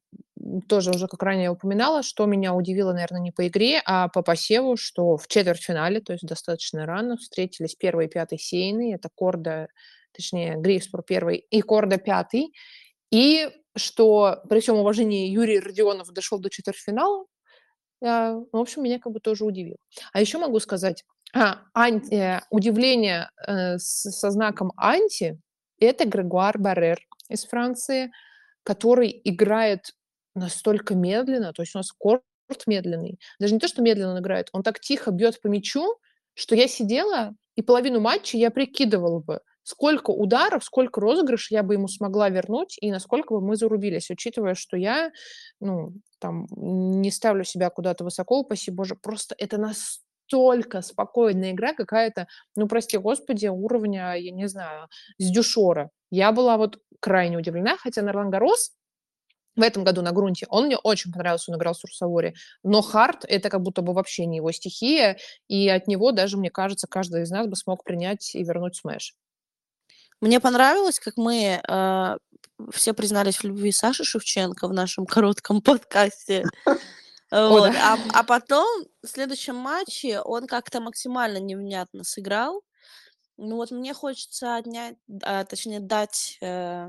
тоже 0.67 0.91
уже, 0.91 1.07
как 1.07 1.23
ранее 1.23 1.49
упоминала, 1.49 2.03
что 2.03 2.25
меня 2.25 2.53
удивило, 2.53 2.93
наверное, 2.93 3.21
не 3.21 3.31
по 3.31 3.47
игре, 3.47 3.81
а 3.85 4.09
по 4.09 4.21
посеву, 4.21 4.77
что 4.77 5.17
в 5.17 5.27
четвертьфинале, 5.27 6.01
то 6.01 6.13
есть 6.13 6.25
достаточно 6.25 6.85
рано, 6.85 7.17
встретились 7.17 7.75
первый 7.75 8.05
и 8.05 8.09
пятый 8.09 8.37
сейны, 8.37 8.93
это 8.93 9.09
Корда, 9.13 9.67
точнее, 10.13 10.55
Грифспор 10.57 11.03
первый 11.03 11.37
и 11.37 11.61
Корда 11.61 11.97
пятый, 11.97 12.53
и 13.11 13.49
что 13.75 14.41
при 14.49 14.59
всем 14.59 14.77
уважении 14.77 15.29
Юрий 15.29 15.59
Родионов 15.59 16.11
дошел 16.11 16.39
до 16.39 16.49
четвертьфинала, 16.49 17.25
в 18.01 18.47
общем, 18.51 18.83
меня 18.83 18.99
как 18.99 19.13
бы 19.13 19.19
тоже 19.19 19.45
удивило. 19.45 19.77
А 20.13 20.21
еще 20.21 20.37
могу 20.37 20.59
сказать, 20.59 21.03
а, 21.33 21.61
анти, 21.73 22.13
э, 22.13 22.41
удивление 22.49 23.29
э, 23.45 23.77
с, 23.77 24.09
со 24.11 24.31
знаком 24.31 24.71
анти– 24.77 25.39
это 25.79 26.07
Грегуар 26.07 26.57
Баррер 26.57 26.99
из 27.29 27.45
Франции, 27.45 28.11
который 28.63 29.21
играет 29.23 29.91
настолько 30.33 30.95
медленно, 30.95 31.51
то 31.53 31.61
есть 31.61 31.75
у 31.75 31.79
нас 31.79 31.91
корт 31.91 32.23
медленный. 32.67 33.19
Даже 33.39 33.53
не 33.53 33.59
то, 33.59 33.67
что 33.67 33.81
медленно 33.81 34.13
он 34.13 34.19
играет, 34.19 34.49
он 34.53 34.63
так 34.63 34.79
тихо 34.79 35.11
бьет 35.11 35.41
по 35.41 35.47
мячу, 35.47 35.97
что 36.35 36.55
я 36.55 36.67
сидела, 36.67 37.33
и 37.55 37.61
половину 37.61 37.99
матча 37.99 38.37
я 38.37 38.51
прикидывала 38.51 39.19
бы, 39.19 39.41
сколько 39.65 40.11
ударов, 40.11 40.63
сколько 40.63 41.01
розыгрышей 41.01 41.55
я 41.55 41.63
бы 41.63 41.73
ему 41.73 41.87
смогла 41.87 42.29
вернуть 42.29 42.77
и 42.79 42.91
насколько 42.91 43.33
бы 43.33 43.41
мы 43.41 43.55
зарубились, 43.55 44.11
учитывая, 44.11 44.53
что 44.53 44.77
я, 44.77 45.11
ну, 45.59 45.93
там, 46.19 46.45
не 46.55 47.09
ставлю 47.09 47.43
себя 47.43 47.71
куда-то 47.71 48.03
высоко, 48.03 48.39
упаси 48.39 48.69
боже, 48.69 48.95
просто 48.95 49.33
это 49.39 49.57
настолько 49.57 50.83
спокойная 50.83 51.51
игра 51.51 51.73
какая-то, 51.73 52.27
ну, 52.55 52.67
прости 52.67 52.97
господи, 52.97 53.47
уровня, 53.47 54.13
я 54.13 54.31
не 54.31 54.47
знаю, 54.47 54.87
с 55.17 55.31
дюшора. 55.31 55.89
Я 56.11 56.31
была 56.31 56.57
вот 56.57 56.77
крайне 56.99 57.37
удивлена, 57.37 57.75
хотя 57.77 58.03
на 58.03 58.13
Гарос 58.13 58.71
в 59.55 59.61
этом 59.63 59.83
году 59.83 60.03
на 60.03 60.11
грунте. 60.11 60.45
Он 60.49 60.65
мне 60.65 60.77
очень 60.77 61.11
понравился, 61.11 61.51
он 61.51 61.57
играл 61.57 61.73
в 61.73 61.77
Сурсаворе. 61.77 62.35
Но 62.61 62.83
хард— 62.83 63.25
это 63.27 63.49
как 63.49 63.61
будто 63.61 63.81
бы 63.81 63.93
вообще 63.93 64.27
не 64.27 64.37
его 64.37 64.51
стихия, 64.51 65.17
и 65.47 65.67
от 65.69 65.87
него 65.87 66.11
даже, 66.11 66.37
мне 66.37 66.51
кажется, 66.51 66.87
каждый 66.87 67.23
из 67.23 67.31
нас 67.31 67.47
бы 67.47 67.55
смог 67.55 67.83
принять 67.83 68.35
и 68.35 68.43
вернуть 68.43 68.75
смеш. 68.75 69.15
Мне 70.21 70.39
понравилось, 70.39 70.99
как 70.99 71.17
мы 71.17 71.61
э, 71.67 72.17
все 72.71 72.93
признались 72.93 73.37
в 73.37 73.43
любви 73.43 73.71
Саши 73.71 74.03
Шевченко 74.03 74.67
в 74.67 74.73
нашем 74.73 75.05
коротком 75.05 75.61
подкасте. 75.61 76.45
Вот. 77.31 77.73
А, 77.75 77.97
а 78.13 78.23
потом 78.23 78.85
в 79.03 79.07
следующем 79.07 79.55
матче 79.55 80.21
он 80.21 80.45
как-то 80.45 80.79
максимально 80.79 81.39
невнятно 81.39 82.03
сыграл. 82.03 82.61
Ну 83.35 83.55
вот 83.55 83.71
мне 83.71 83.93
хочется 83.95 84.55
отнять, 84.55 84.95
а, 85.23 85.43
точнее 85.43 85.79
дать 85.79 86.37
э, 86.41 86.87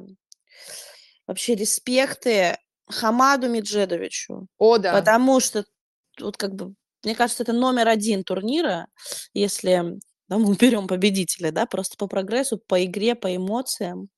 вообще 1.26 1.54
респекты 1.54 2.58
Хамаду 2.86 3.48
Меджедовичу. 3.48 4.46
О, 4.58 4.78
да. 4.78 4.92
Потому 4.92 5.40
что 5.40 5.64
вот 6.20 6.36
как 6.36 6.54
бы, 6.54 6.74
мне 7.02 7.14
кажется, 7.14 7.42
это 7.42 7.52
номер 7.52 7.88
один 7.88 8.22
турнира, 8.22 8.86
если 9.32 9.98
да, 10.28 10.38
мы 10.38 10.56
берем 10.56 10.88
победителя, 10.88 11.52
да, 11.52 11.66
просто 11.66 11.96
по 11.96 12.06
прогрессу, 12.06 12.58
по 12.58 12.84
игре, 12.84 13.14
по 13.14 13.34
эмоциям. 13.34 14.08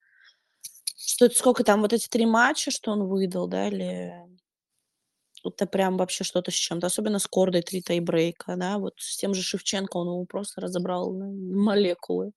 Что 0.97 1.31
сколько 1.31 1.64
там, 1.64 1.83
вот 1.83 1.92
эти 1.92 2.09
три 2.09 2.27
матча, 2.27 2.71
что 2.71 2.92
он 2.92 3.07
выдал, 3.09 3.47
да, 3.47 3.68
или 3.68 4.12
это 5.44 5.66
прям 5.66 5.97
вообще 5.97 6.25
что-то 6.25 6.51
с 6.51 6.55
чем-то. 6.55 6.87
Особенно 6.87 7.18
с 7.18 7.27
Кордой 7.27 7.62
три 7.62 7.83
тайбрейка, 7.83 8.57
да, 8.57 8.79
вот 8.79 8.94
с 8.99 9.16
тем 9.16 9.35
же 9.35 9.42
Шевченко 9.42 9.97
он 9.97 10.09
его 10.09 10.25
просто 10.25 10.61
разобрал 10.61 11.12
на 11.12 11.27
молекулы. 11.27 12.33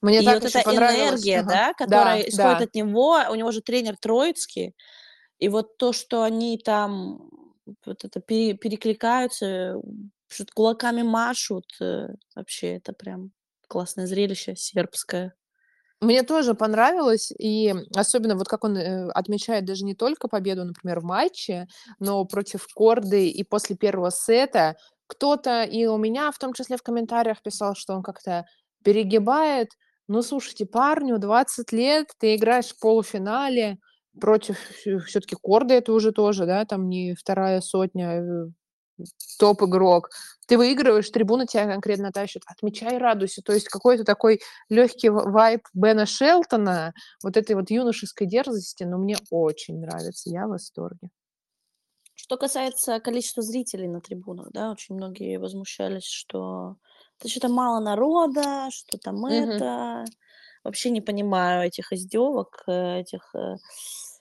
Мне 0.00 0.22
и 0.22 0.24
так 0.24 0.42
вот 0.42 0.54
эта 0.54 0.70
энергия, 0.70 1.40
ага. 1.40 1.50
да, 1.50 1.74
которая 1.74 2.22
да, 2.22 2.28
исходит 2.28 2.58
да. 2.58 2.64
от 2.64 2.74
него, 2.74 3.18
у 3.30 3.34
него 3.34 3.50
же 3.52 3.60
тренер 3.60 3.96
Троицкий, 3.96 4.74
и 5.38 5.48
вот 5.48 5.76
то, 5.76 5.92
что 5.92 6.22
они 6.22 6.58
там 6.58 7.30
вот 7.84 8.04
это 8.04 8.20
пере, 8.20 8.54
перекликаются, 8.54 9.80
что 10.34 10.46
кулаками 10.54 11.02
машут, 11.02 11.66
э, 11.80 12.08
вообще 12.34 12.76
это 12.76 12.92
прям 12.92 13.30
классное 13.68 14.06
зрелище 14.06 14.56
сербское. 14.56 15.34
Мне 16.00 16.22
тоже 16.22 16.54
понравилось, 16.54 17.32
и 17.38 17.74
особенно 17.94 18.36
вот 18.36 18.48
как 18.48 18.64
он 18.64 18.76
э, 18.76 19.08
отмечает 19.10 19.64
даже 19.64 19.84
не 19.84 19.94
только 19.94 20.28
победу, 20.28 20.64
например, 20.64 21.00
в 21.00 21.04
матче, 21.04 21.66
но 21.98 22.24
против 22.24 22.66
Корды 22.74 23.28
и 23.28 23.44
после 23.44 23.76
первого 23.76 24.10
сета. 24.10 24.76
Кто-то 25.06 25.62
и 25.64 25.86
у 25.86 25.96
меня, 25.96 26.30
в 26.30 26.38
том 26.38 26.52
числе 26.52 26.76
в 26.76 26.82
комментариях, 26.82 27.42
писал, 27.42 27.74
что 27.74 27.94
он 27.94 28.02
как-то 28.02 28.44
перегибает. 28.84 29.68
Ну, 30.08 30.22
слушайте, 30.22 30.66
парню 30.66 31.18
20 31.18 31.72
лет, 31.72 32.08
ты 32.18 32.34
играешь 32.36 32.68
в 32.68 32.78
полуфинале 32.80 33.78
против 34.20 34.58
все-таки 35.06 35.36
Корды, 35.40 35.74
это 35.74 35.92
уже 35.92 36.12
тоже, 36.12 36.46
да, 36.46 36.64
там 36.64 36.88
не 36.88 37.14
вторая 37.14 37.60
сотня, 37.60 38.20
э, 38.20 38.46
топ-игрок. 39.38 40.10
Ты 40.46 40.58
выигрываешь, 40.58 41.08
трибуна 41.10 41.46
тебя 41.46 41.66
конкретно 41.66 42.12
тащит. 42.12 42.42
Отмечай, 42.46 42.98
радуйся. 42.98 43.42
То 43.42 43.52
есть 43.52 43.68
какой-то 43.68 44.04
такой 44.04 44.40
легкий 44.68 45.08
вайп 45.08 45.62
Бена 45.72 46.06
Шелтона, 46.06 46.92
вот 47.22 47.36
этой 47.36 47.56
вот 47.56 47.70
юношеской 47.70 48.26
дерзости, 48.26 48.84
но 48.84 48.98
мне 48.98 49.16
очень 49.30 49.80
нравится. 49.80 50.30
Я 50.30 50.46
в 50.46 50.50
восторге. 50.50 51.08
Что 52.14 52.36
касается 52.36 53.00
количества 53.00 53.42
зрителей 53.42 53.88
на 53.88 54.00
трибунах, 54.00 54.48
да, 54.50 54.70
очень 54.70 54.94
многие 54.94 55.38
возмущались, 55.38 56.06
что 56.06 56.76
это 57.18 57.28
что-то 57.28 57.48
мало 57.48 57.80
народа, 57.80 58.68
что 58.70 58.98
там 58.98 59.24
mm-hmm. 59.24 59.44
это. 59.44 60.04
Вообще 60.62 60.88
не 60.88 61.02
понимаю 61.02 61.66
этих 61.66 61.92
издевок, 61.92 62.62
э, 62.66 63.00
этих 63.00 63.34
э, 63.34 63.56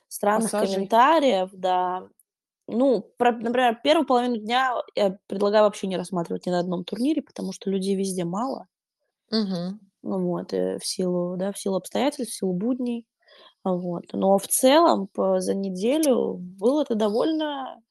странных 0.09 0.51
Массажей. 0.51 0.75
комментариев, 0.75 1.49
да. 1.53 2.09
Ну, 2.67 3.01
про, 3.17 3.31
например, 3.31 3.79
первую 3.83 4.05
половину 4.05 4.37
дня 4.37 4.73
я 4.95 5.17
предлагаю 5.27 5.65
вообще 5.65 5.87
не 5.87 5.97
рассматривать 5.97 6.45
ни 6.45 6.51
на 6.51 6.59
одном 6.59 6.85
турнире, 6.85 7.21
потому 7.21 7.51
что 7.51 7.69
людей 7.69 7.95
везде 7.95 8.23
мало. 8.23 8.67
Угу. 9.31 9.79
Ну, 10.03 10.19
вот, 10.27 10.53
э, 10.53 10.79
в 10.79 10.85
силу, 10.85 11.35
да, 11.37 11.51
в 11.51 11.59
силу 11.59 11.77
обстоятельств, 11.77 12.33
в 12.33 12.37
силу 12.37 12.53
будней. 12.53 13.05
Вот. 13.63 14.05
Но 14.13 14.37
в 14.37 14.47
целом 14.47 15.07
по, 15.07 15.39
за 15.39 15.55
неделю 15.55 16.35
было 16.39 16.83
это 16.83 16.95
довольно 16.95 17.81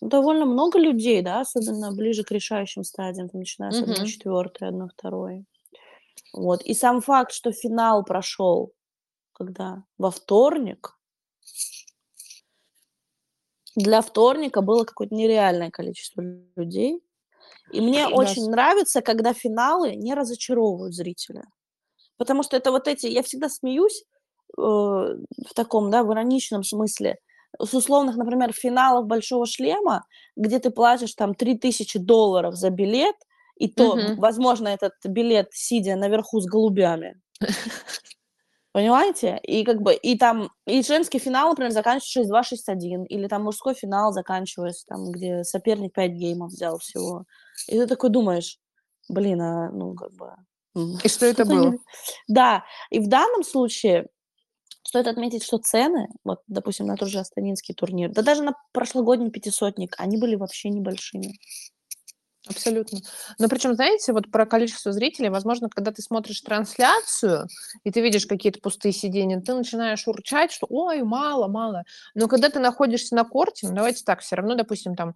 довольно 0.00 0.46
много 0.46 0.78
людей, 0.78 1.22
да, 1.22 1.40
особенно 1.40 1.92
ближе 1.92 2.22
к 2.22 2.30
решающим 2.30 2.84
стадиям, 2.84 3.28
там, 3.28 3.40
начиная 3.40 3.72
с 3.72 3.82
1-4, 3.82 4.60
1-2. 4.60 5.44
Вот. 6.32 6.62
И 6.62 6.74
сам 6.74 7.00
факт, 7.00 7.32
что 7.32 7.52
финал 7.52 8.04
прошел 8.04 8.72
когда? 9.38 9.84
Во 9.98 10.10
вторник, 10.10 10.97
для 13.78 14.00
вторника 14.00 14.60
было 14.60 14.84
какое-то 14.84 15.14
нереальное 15.14 15.70
количество 15.70 16.22
людей. 16.56 17.00
И 17.72 17.80
мне 17.80 18.08
да. 18.08 18.14
очень 18.14 18.50
нравится, 18.50 19.02
когда 19.02 19.32
финалы 19.32 19.94
не 19.94 20.14
разочаровывают 20.14 20.94
зрителя. 20.94 21.44
Потому 22.16 22.42
что 22.42 22.56
это 22.56 22.72
вот 22.72 22.88
эти... 22.88 23.06
Я 23.06 23.22
всегда 23.22 23.48
смеюсь 23.48 24.02
э, 24.56 24.60
в 24.60 25.54
таком, 25.54 25.90
да, 25.90 26.02
в 26.02 26.12
ироничном 26.12 26.64
смысле 26.64 27.18
с 27.60 27.72
условных, 27.72 28.16
например, 28.16 28.52
финалов 28.52 29.06
«Большого 29.06 29.46
шлема», 29.46 30.04
где 30.36 30.58
ты 30.58 30.70
платишь 30.70 31.14
там 31.14 31.34
3000 31.34 31.98
долларов 31.98 32.56
за 32.56 32.70
билет, 32.70 33.16
и 33.56 33.68
то, 33.68 33.92
угу. 33.92 34.20
возможно, 34.20 34.68
этот 34.68 34.92
билет, 35.04 35.48
сидя 35.52 35.96
наверху 35.96 36.40
с 36.40 36.46
голубями. 36.46 37.20
Понимаете? 38.78 39.40
И 39.42 39.64
как 39.64 39.82
бы, 39.82 39.92
и 39.92 40.16
там, 40.16 40.50
и 40.64 40.84
женский 40.84 41.18
финал, 41.18 41.48
например, 41.48 41.72
заканчивается 41.72 42.32
6-2, 42.32 42.76
6-1, 42.76 43.06
или 43.06 43.26
там 43.26 43.42
мужской 43.42 43.74
финал 43.74 44.12
заканчивается, 44.12 44.86
там, 44.86 45.10
где 45.10 45.42
соперник 45.42 45.94
5 45.94 46.12
геймов 46.12 46.52
взял 46.52 46.78
всего. 46.78 47.24
И 47.66 47.72
ты 47.72 47.88
такой 47.88 48.10
думаешь, 48.10 48.60
блин, 49.08 49.42
а, 49.42 49.72
ну, 49.72 49.94
как 49.94 50.12
бы... 50.12 50.30
И 51.02 51.08
что 51.08 51.26
это 51.26 51.44
было? 51.44 51.74
Да, 52.28 52.62
и 52.90 53.00
в 53.00 53.08
данном 53.08 53.42
случае 53.42 54.06
Стоит 54.84 55.08
отметить, 55.08 55.42
что 55.42 55.58
цены, 55.58 56.08
вот, 56.24 56.38
допустим, 56.46 56.86
на 56.86 56.96
тот 56.96 57.08
же 57.08 57.18
Астанинский 57.18 57.74
турнир, 57.74 58.10
да 58.10 58.22
даже 58.22 58.42
на 58.42 58.54
прошлогодний 58.72 59.30
пятисотник, 59.30 59.94
они 59.98 60.16
были 60.16 60.34
вообще 60.34 60.70
небольшими. 60.70 61.34
Абсолютно. 62.46 63.00
Но 63.38 63.48
причем, 63.48 63.74
знаете, 63.74 64.12
вот 64.12 64.30
про 64.30 64.46
количество 64.46 64.92
зрителей, 64.92 65.28
возможно, 65.28 65.68
когда 65.68 65.90
ты 65.90 66.02
смотришь 66.02 66.40
трансляцию, 66.40 67.46
и 67.84 67.90
ты 67.90 68.00
видишь 68.00 68.26
какие-то 68.26 68.60
пустые 68.60 68.92
сиденья, 68.92 69.40
ты 69.40 69.54
начинаешь 69.54 70.06
урчать, 70.06 70.52
что 70.52 70.66
ой, 70.70 71.02
мало, 71.02 71.48
мало. 71.48 71.82
Но 72.14 72.28
когда 72.28 72.48
ты 72.48 72.58
находишься 72.60 73.14
на 73.16 73.24
корте, 73.24 73.68
ну, 73.68 73.74
давайте 73.74 74.04
так, 74.04 74.20
все 74.20 74.36
равно, 74.36 74.54
допустим, 74.54 74.94
там 74.94 75.14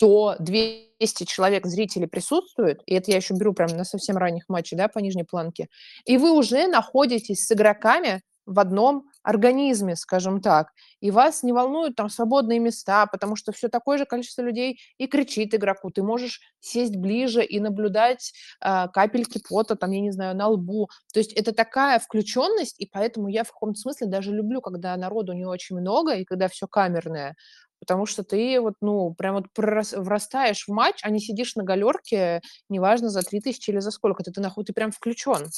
100-200 0.00 1.26
человек 1.26 1.66
зрителей 1.66 2.06
присутствуют, 2.08 2.80
и 2.86 2.94
это 2.94 3.10
я 3.10 3.18
еще 3.18 3.34
беру 3.34 3.52
прям 3.52 3.68
на 3.76 3.84
совсем 3.84 4.16
ранних 4.16 4.48
матчах, 4.48 4.78
да, 4.78 4.88
по 4.88 4.98
нижней 4.98 5.24
планке, 5.24 5.68
и 6.06 6.18
вы 6.18 6.32
уже 6.32 6.66
находитесь 6.66 7.46
с 7.46 7.52
игроками, 7.52 8.22
в 8.44 8.58
одном 8.58 9.04
организме, 9.22 9.96
скажем 9.96 10.40
так, 10.40 10.72
и 11.00 11.10
вас 11.10 11.42
не 11.42 11.52
волнуют 11.52 11.96
там 11.96 12.08
свободные 12.08 12.58
места, 12.58 13.06
потому 13.06 13.36
что 13.36 13.52
все 13.52 13.68
такое 13.68 13.98
же 13.98 14.06
количество 14.06 14.42
людей 14.42 14.78
и 14.98 15.06
кричит 15.06 15.54
игроку. 15.54 15.90
Ты 15.90 16.02
можешь 16.02 16.40
сесть 16.60 16.96
ближе 16.96 17.44
и 17.44 17.60
наблюдать 17.60 18.32
э, 18.60 18.88
капельки 18.92 19.40
пота, 19.48 19.76
там, 19.76 19.90
я 19.90 20.00
не 20.00 20.10
знаю, 20.10 20.36
на 20.36 20.48
лбу. 20.48 20.88
То 21.12 21.20
есть 21.20 21.32
это 21.32 21.52
такая 21.52 21.98
включенность, 21.98 22.80
и 22.80 22.86
поэтому 22.86 23.28
я 23.28 23.44
в 23.44 23.52
каком-то 23.52 23.80
смысле 23.80 24.06
даже 24.06 24.32
люблю, 24.32 24.60
когда 24.60 24.96
народу 24.96 25.32
не 25.32 25.44
очень 25.44 25.76
много 25.76 26.14
и 26.14 26.24
когда 26.24 26.48
все 26.48 26.66
камерное, 26.66 27.36
потому 27.82 28.06
что 28.06 28.22
ты 28.22 28.60
вот, 28.60 28.74
ну, 28.80 29.12
прям 29.12 29.34
вот 29.34 29.46
врастаешь 29.56 30.66
в 30.66 30.72
матч, 30.72 31.00
а 31.02 31.10
не 31.10 31.18
сидишь 31.18 31.56
на 31.56 31.64
галерке, 31.64 32.40
неважно, 32.68 33.08
за 33.08 33.22
3000 33.22 33.70
или 33.70 33.80
за 33.80 33.90
сколько, 33.90 34.22
ты, 34.22 34.30
ты, 34.30 34.40
нахуй, 34.40 34.64
ты 34.64 34.72
прям 34.72 34.92
включен. 34.92 35.48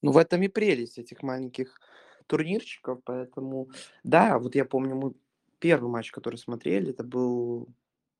Ну, 0.00 0.12
в 0.12 0.16
этом 0.16 0.42
и 0.42 0.48
прелесть 0.48 0.98
этих 0.98 1.22
маленьких 1.22 1.78
турнирчиков, 2.26 3.00
поэтому, 3.04 3.70
да, 4.04 4.38
вот 4.38 4.54
я 4.54 4.64
помню, 4.64 4.96
мы 4.96 5.12
первый 5.58 5.90
матч, 5.90 6.10
который 6.10 6.36
смотрели, 6.36 6.90
это 6.90 7.04
был 7.04 7.68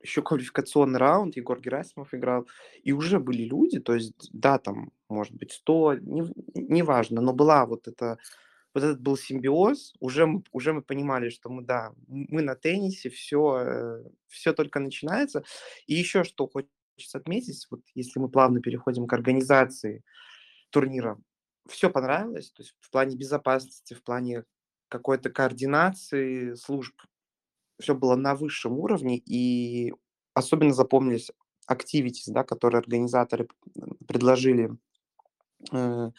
еще 0.01 0.21
квалификационный 0.21 0.99
раунд, 0.99 1.37
Егор 1.37 1.59
Герасимов 1.59 2.13
играл, 2.13 2.47
и 2.83 2.91
уже 2.91 3.19
были 3.19 3.43
люди, 3.43 3.79
то 3.79 3.95
есть, 3.95 4.29
да, 4.33 4.59
там, 4.59 4.91
может 5.09 5.33
быть, 5.33 5.53
100, 5.53 5.95
не, 6.01 6.23
неважно, 6.55 7.21
но 7.21 7.33
была 7.33 7.65
вот 7.65 7.87
эта 7.87 8.17
вот 8.73 8.83
этот 8.83 9.01
был 9.01 9.17
симбиоз, 9.17 9.93
уже 9.99 10.27
уже 10.51 10.73
мы 10.73 10.81
понимали, 10.81 11.29
что 11.29 11.49
мы, 11.49 11.63
да, 11.63 11.93
мы 12.07 12.41
на 12.41 12.55
теннисе, 12.55 13.09
все, 13.09 14.01
все 14.27 14.53
только 14.53 14.79
начинается. 14.79 15.43
И 15.85 15.93
еще 15.93 16.23
что 16.23 16.47
хочется 16.47 17.17
отметить, 17.17 17.67
вот 17.69 17.81
если 17.93 18.19
мы 18.19 18.29
плавно 18.29 18.61
переходим 18.61 19.07
к 19.07 19.13
организации 19.13 20.03
турнира, 20.71 21.19
все 21.69 21.89
понравилось, 21.89 22.51
то 22.51 22.61
есть 22.63 22.75
в 22.79 22.89
плане 22.89 23.15
безопасности, 23.15 23.93
в 23.93 24.03
плане 24.03 24.43
какой-то 24.89 25.29
координации 25.29 26.53
служб, 26.55 26.95
все 27.79 27.95
было 27.95 28.15
на 28.15 28.35
высшем 28.35 28.73
уровне, 28.79 29.17
и 29.17 29.93
особенно 30.33 30.73
запомнились 30.73 31.31
activities, 31.69 32.27
да, 32.27 32.43
которые 32.43 32.79
организаторы 32.79 33.47
предложили 34.07 34.71
э, 35.71 36.11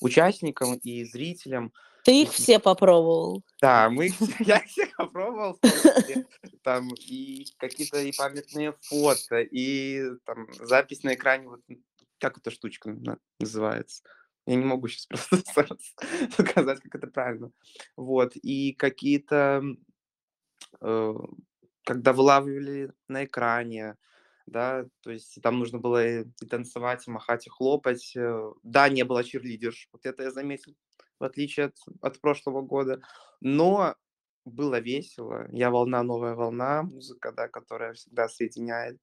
участникам 0.00 0.74
и 0.76 1.04
зрителям. 1.04 1.72
Ты 2.04 2.22
их 2.22 2.32
все 2.32 2.58
попробовал? 2.58 3.44
Да, 3.60 3.88
мы 3.88 4.10
я 4.40 4.58
их 4.58 4.66
всех 4.66 4.96
попробовал, 4.96 5.58
там 6.62 6.90
и 6.94 7.46
какие-то 7.58 8.00
и 8.00 8.12
памятные 8.12 8.74
фото, 8.82 9.40
и 9.40 10.02
там 10.24 10.46
запись 10.52 11.02
на 11.02 11.14
экране, 11.14 11.48
вот 11.48 11.60
как 12.18 12.38
эта 12.38 12.50
штучка 12.50 12.96
называется? 13.40 14.02
Я 14.46 14.56
не 14.56 14.64
могу 14.64 14.88
сейчас 14.88 15.06
просто 15.06 15.76
сказать, 16.32 16.80
как 16.80 16.94
это 16.96 17.06
правильно. 17.06 17.52
Вот, 17.96 18.32
и 18.36 18.72
какие-то, 18.72 19.62
э, 20.80 21.14
когда 21.84 22.12
вылавливали 22.12 22.92
на 23.08 23.24
экране, 23.24 23.96
да, 24.46 24.86
то 25.02 25.10
есть 25.10 25.40
там 25.42 25.58
нужно 25.60 25.78
было 25.78 26.22
и, 26.22 26.24
танцевать, 26.50 27.06
и 27.06 27.10
махать, 27.10 27.46
и 27.46 27.50
хлопать. 27.50 28.16
Э, 28.16 28.52
да, 28.64 28.88
не 28.88 29.04
было 29.04 29.22
чирлидерш, 29.22 29.88
вот 29.92 30.06
это 30.06 30.24
я 30.24 30.30
заметил, 30.32 30.74
в 31.20 31.24
отличие 31.24 31.66
от, 31.66 31.76
от 32.00 32.20
прошлого 32.20 32.62
года. 32.62 33.00
Но 33.40 33.94
было 34.44 34.80
весело. 34.80 35.46
Я 35.52 35.70
волна, 35.70 36.02
новая 36.02 36.34
волна, 36.34 36.82
музыка, 36.82 37.32
да, 37.32 37.48
которая 37.48 37.94
всегда 37.94 38.28
соединяет. 38.28 38.98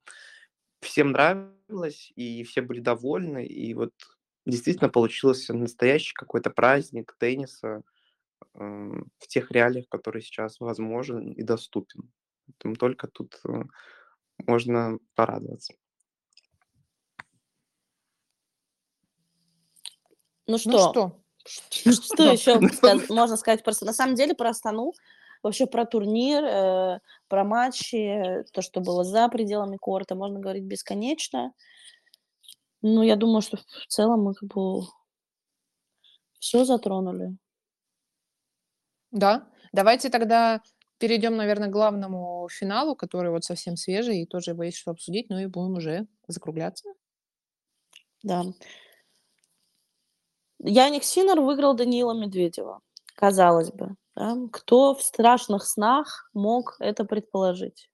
Всем 0.82 1.12
нравилось, 1.12 2.12
и 2.15 2.43
все 2.43 2.62
были 2.62 2.80
довольны, 2.80 3.45
и 3.45 3.73
вот 3.73 3.93
действительно 4.45 4.89
получился 4.89 5.54
настоящий 5.54 6.13
какой-то 6.13 6.49
праздник 6.49 7.15
тенниса 7.19 7.82
э, 8.56 8.60
в 8.60 9.28
тех 9.28 9.52
реалиях, 9.52 9.88
которые 9.89 10.21
сейчас 10.21 10.60
возможен 10.60 11.32
и 11.32 11.43
доступен. 11.43 12.12
Поэтому 12.47 12.75
только 12.75 13.08
тут 13.08 13.39
э, 13.47 13.63
можно 14.45 14.97
порадоваться. 15.15 15.73
Ну 20.47 20.54
Ну 20.54 20.58
что, 20.58 20.89
что? 20.89 21.21
что 21.91 22.23
еще 22.32 22.60
можно 23.13 23.38
сказать 23.38 23.63
просто? 23.63 23.86
На 23.86 23.93
самом 23.93 24.15
деле 24.15 24.34
про 24.34 24.49
Астану, 24.49 24.93
вообще 25.43 25.67
про 25.67 25.86
турнир, 25.86 26.43
э, 26.43 26.99
про 27.28 27.43
матчи, 27.43 28.43
то, 28.52 28.62
что 28.62 28.82
было 28.82 29.04
за 29.04 29.30
пределами 29.30 29.78
корта, 29.78 30.15
можно 30.15 30.39
говорить 30.39 30.63
бесконечно. 30.63 31.54
Ну, 32.82 33.04
я 33.04 33.15
думаю, 33.15 33.42
что 33.42 33.58
в 33.58 33.88
целом 33.88 34.24
мы 34.24 34.34
как 34.34 34.50
бы 34.50 34.84
все 36.39 36.65
затронули. 36.65 37.38
Да. 39.12 39.48
Давайте 39.74 40.10
тогда 40.10 40.62
перейдем, 40.98 41.36
наверное, 41.36 41.70
к 41.70 41.72
главному 41.72 42.48
финалу, 42.52 42.96
который 42.96 43.32
вот 43.32 43.44
совсем 43.44 43.76
свежий, 43.76 44.22
и 44.22 44.26
тоже 44.26 44.52
его 44.52 44.63
есть 44.63 44.78
что 44.78 44.92
обсудить, 44.92 45.30
ну 45.30 45.39
и 45.39 45.48
будем 45.48 45.74
уже 45.78 46.08
закругляться. 46.28 46.89
Да. 48.24 48.44
Яник 50.60 51.04
Синер 51.04 51.39
выиграл 51.39 51.74
Даниила 51.74 52.13
Медведева. 52.13 52.82
Казалось 53.15 53.72
бы, 53.72 53.96
да? 54.15 54.36
кто 54.52 54.94
в 54.94 55.02
страшных 55.02 55.65
снах 55.65 56.30
мог 56.34 56.76
это 56.80 57.06
предположить? 57.06 57.88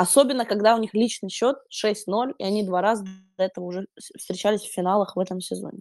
Особенно, 0.00 0.44
когда 0.44 0.76
у 0.76 0.78
них 0.78 0.94
личный 0.94 1.28
счет 1.28 1.56
6-0, 1.72 2.36
и 2.38 2.44
они 2.44 2.62
два 2.62 2.80
раза 2.80 3.04
до 3.36 3.42
этого 3.42 3.64
уже 3.64 3.88
встречались 3.96 4.60
в 4.60 4.72
финалах 4.72 5.16
в 5.16 5.18
этом 5.18 5.40
сезоне. 5.40 5.80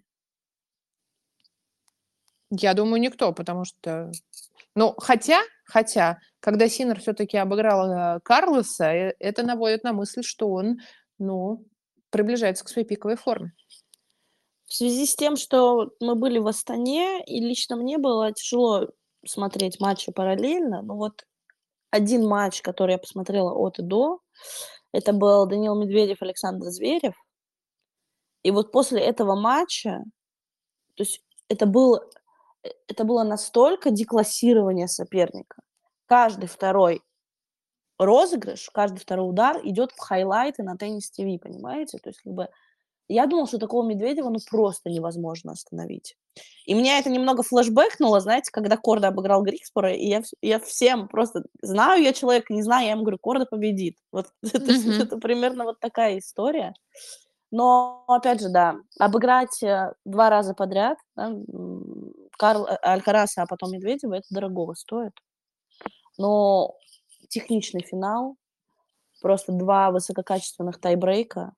Я 2.49 2.73
думаю, 2.73 2.99
никто, 2.99 3.31
потому 3.31 3.63
что... 3.63 4.11
Ну, 4.73 4.95
хотя, 4.97 5.39
хотя, 5.65 6.17
когда 6.39 6.67
Синер 6.67 6.99
все-таки 6.99 7.37
обыграл 7.37 7.91
э, 7.91 8.19
Карлоса, 8.21 8.85
э, 8.85 9.15
это 9.19 9.43
наводит 9.43 9.83
на 9.83 9.93
мысль, 9.93 10.23
что 10.23 10.49
он, 10.49 10.79
ну, 11.19 11.63
приближается 12.09 12.65
к 12.65 12.69
своей 12.69 12.87
пиковой 12.87 13.17
форме. 13.17 13.53
В 14.65 14.73
связи 14.73 15.05
с 15.05 15.15
тем, 15.15 15.35
что 15.35 15.91
мы 15.99 16.15
были 16.15 16.39
в 16.39 16.47
Астане, 16.47 17.23
и 17.23 17.39
лично 17.39 17.75
мне 17.75 17.99
было 17.99 18.33
тяжело 18.33 18.89
смотреть 19.23 19.79
матчи 19.79 20.11
параллельно, 20.11 20.81
но 20.81 20.95
вот 20.95 21.26
один 21.97 22.25
матч, 22.25 22.61
который 22.61 22.93
я 22.93 22.97
посмотрела 22.97 23.53
от 23.53 23.79
и 23.79 23.81
до, 23.81 24.19
это 24.93 25.13
был 25.13 25.45
Данил 25.45 25.75
Медведев, 25.75 26.21
Александр 26.21 26.67
Зверев. 26.67 27.15
И 28.43 28.51
вот 28.51 28.71
после 28.71 29.01
этого 29.01 29.35
матча, 29.35 30.03
то 30.95 31.03
есть 31.03 31.21
это 31.49 31.65
был 31.65 31.99
это 32.87 33.03
было 33.03 33.23
настолько 33.23 33.91
деклассирование 33.91 34.87
соперника. 34.87 35.61
Каждый 36.05 36.47
второй 36.47 37.01
розыгрыш, 37.97 38.69
каждый 38.73 38.99
второй 38.99 39.29
удар 39.29 39.59
идет 39.63 39.91
в 39.91 39.99
хайлайты 39.99 40.63
на 40.63 40.77
теннис 40.77 41.09
ТВ, 41.11 41.41
понимаете? 41.41 41.97
То 41.97 42.09
есть 42.09 42.21
как 42.21 42.33
бы 42.33 42.49
я 43.09 43.25
думала, 43.27 43.47
что 43.47 43.57
такого 43.57 43.87
Медведева 43.87 44.29
ну 44.29 44.39
просто 44.49 44.89
невозможно 44.89 45.53
остановить. 45.53 46.15
И 46.65 46.73
меня 46.73 46.99
это 46.99 47.09
немного 47.09 47.41
флешбэкнуло, 47.43 48.19
знаете, 48.19 48.51
когда 48.51 48.77
Корда 48.77 49.07
обыграл 49.07 49.41
Грикспора, 49.43 49.93
и 49.93 50.07
я, 50.07 50.21
я 50.41 50.59
всем 50.59 51.07
просто 51.07 51.43
знаю 51.61 52.03
я 52.03 52.13
человека, 52.13 52.53
не 52.53 52.61
знаю, 52.61 52.85
я 52.85 52.91
ему 52.91 53.01
говорю, 53.01 53.17
Корда 53.19 53.45
победит. 53.45 53.97
Вот 54.11 54.27
это, 54.43 54.71
Мгм. 54.73 54.91
это 54.91 55.17
примерно 55.17 55.63
вот 55.63 55.79
такая 55.79 56.19
история. 56.19 56.73
Но, 57.51 58.03
опять 58.07 58.41
же, 58.41 58.49
да, 58.49 58.75
обыграть 58.99 59.63
э, 59.63 59.93
два 60.05 60.29
раза 60.29 60.53
подряд 60.53 60.97
да, 61.15 61.31
Карл, 62.37 62.67
э, 62.67 62.75
Алькараса, 62.81 63.43
а 63.43 63.47
потом 63.47 63.71
Медведева, 63.71 64.15
это 64.15 64.27
дорогого 64.29 64.73
стоит. 64.73 65.13
Но 66.17 66.75
техничный 67.29 67.81
финал, 67.83 68.35
просто 69.21 69.51
два 69.51 69.91
высококачественных 69.91 70.79
тайбрейка. 70.79 71.53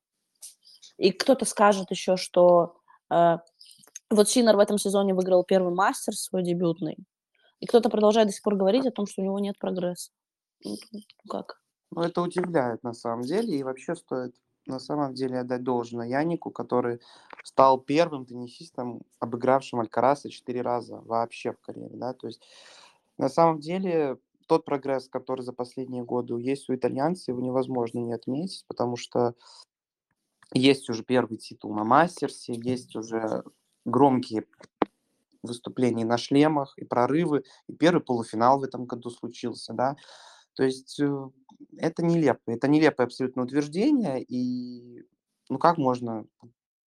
И 0.99 1.11
кто-то 1.11 1.45
скажет 1.45 1.91
еще, 1.91 2.17
что 2.17 2.75
э, 3.09 3.37
вот 4.09 4.29
Синер 4.29 4.57
в 4.57 4.59
этом 4.59 4.77
сезоне 4.77 5.13
выиграл 5.13 5.43
первый 5.43 5.73
мастер 5.73 6.13
свой 6.13 6.43
дебютный. 6.43 6.97
И 7.61 7.65
кто-то 7.65 7.89
продолжает 7.89 8.27
до 8.27 8.33
сих 8.33 8.43
пор 8.43 8.55
говорить 8.55 8.85
о 8.85 8.91
том, 8.91 9.07
что 9.07 9.21
у 9.21 9.25
него 9.25 9.39
нет 9.39 9.57
прогресса. 9.57 10.11
Ну, 10.63 10.75
как? 11.29 11.61
Ну, 11.91 12.01
это 12.01 12.21
удивляет 12.21 12.83
на 12.83 12.93
самом 12.93 13.21
деле, 13.21 13.57
и 13.57 13.63
вообще 13.63 13.95
стоит 13.95 14.35
на 14.65 14.79
самом 14.79 15.13
деле 15.13 15.39
отдать 15.39 15.63
должное 15.63 16.07
Янику, 16.07 16.51
который 16.51 16.99
стал 17.43 17.79
первым 17.79 18.25
теннисистом, 18.25 19.01
обыгравшим 19.19 19.79
Алькараса 19.79 20.29
четыре 20.29 20.61
раза 20.61 20.97
вообще 21.05 21.53
в 21.53 21.59
карьере, 21.61 21.95
да, 21.95 22.13
то 22.13 22.27
есть 22.27 22.41
на 23.17 23.29
самом 23.29 23.59
деле 23.59 24.17
тот 24.47 24.65
прогресс, 24.65 25.07
который 25.07 25.41
за 25.41 25.53
последние 25.53 26.03
годы 26.03 26.35
есть 26.35 26.69
у 26.69 26.75
итальянца, 26.75 27.31
его 27.31 27.41
невозможно 27.41 27.99
не 27.99 28.13
отметить, 28.13 28.65
потому 28.67 28.95
что 28.95 29.33
есть 30.53 30.89
уже 30.89 31.03
первый 31.03 31.37
титул 31.37 31.73
на 31.73 31.83
Мастерсе, 31.83 32.53
есть 32.53 32.95
уже 32.95 33.43
громкие 33.85 34.45
выступления 35.43 36.05
на 36.05 36.17
шлемах 36.17 36.77
и 36.77 36.85
прорывы, 36.85 37.43
и 37.67 37.73
первый 37.73 38.01
полуфинал 38.01 38.59
в 38.59 38.63
этом 38.63 38.85
году 38.85 39.09
случился, 39.09 39.73
да, 39.73 39.95
то 40.53 40.63
есть 40.63 40.99
э, 40.99 41.29
это 41.77 42.03
нелепо, 42.03 42.41
это 42.47 42.67
нелепое 42.67 43.07
абсолютно 43.07 43.43
утверждение, 43.43 44.21
и 44.21 45.05
ну 45.49 45.57
как 45.57 45.77
можно 45.77 46.25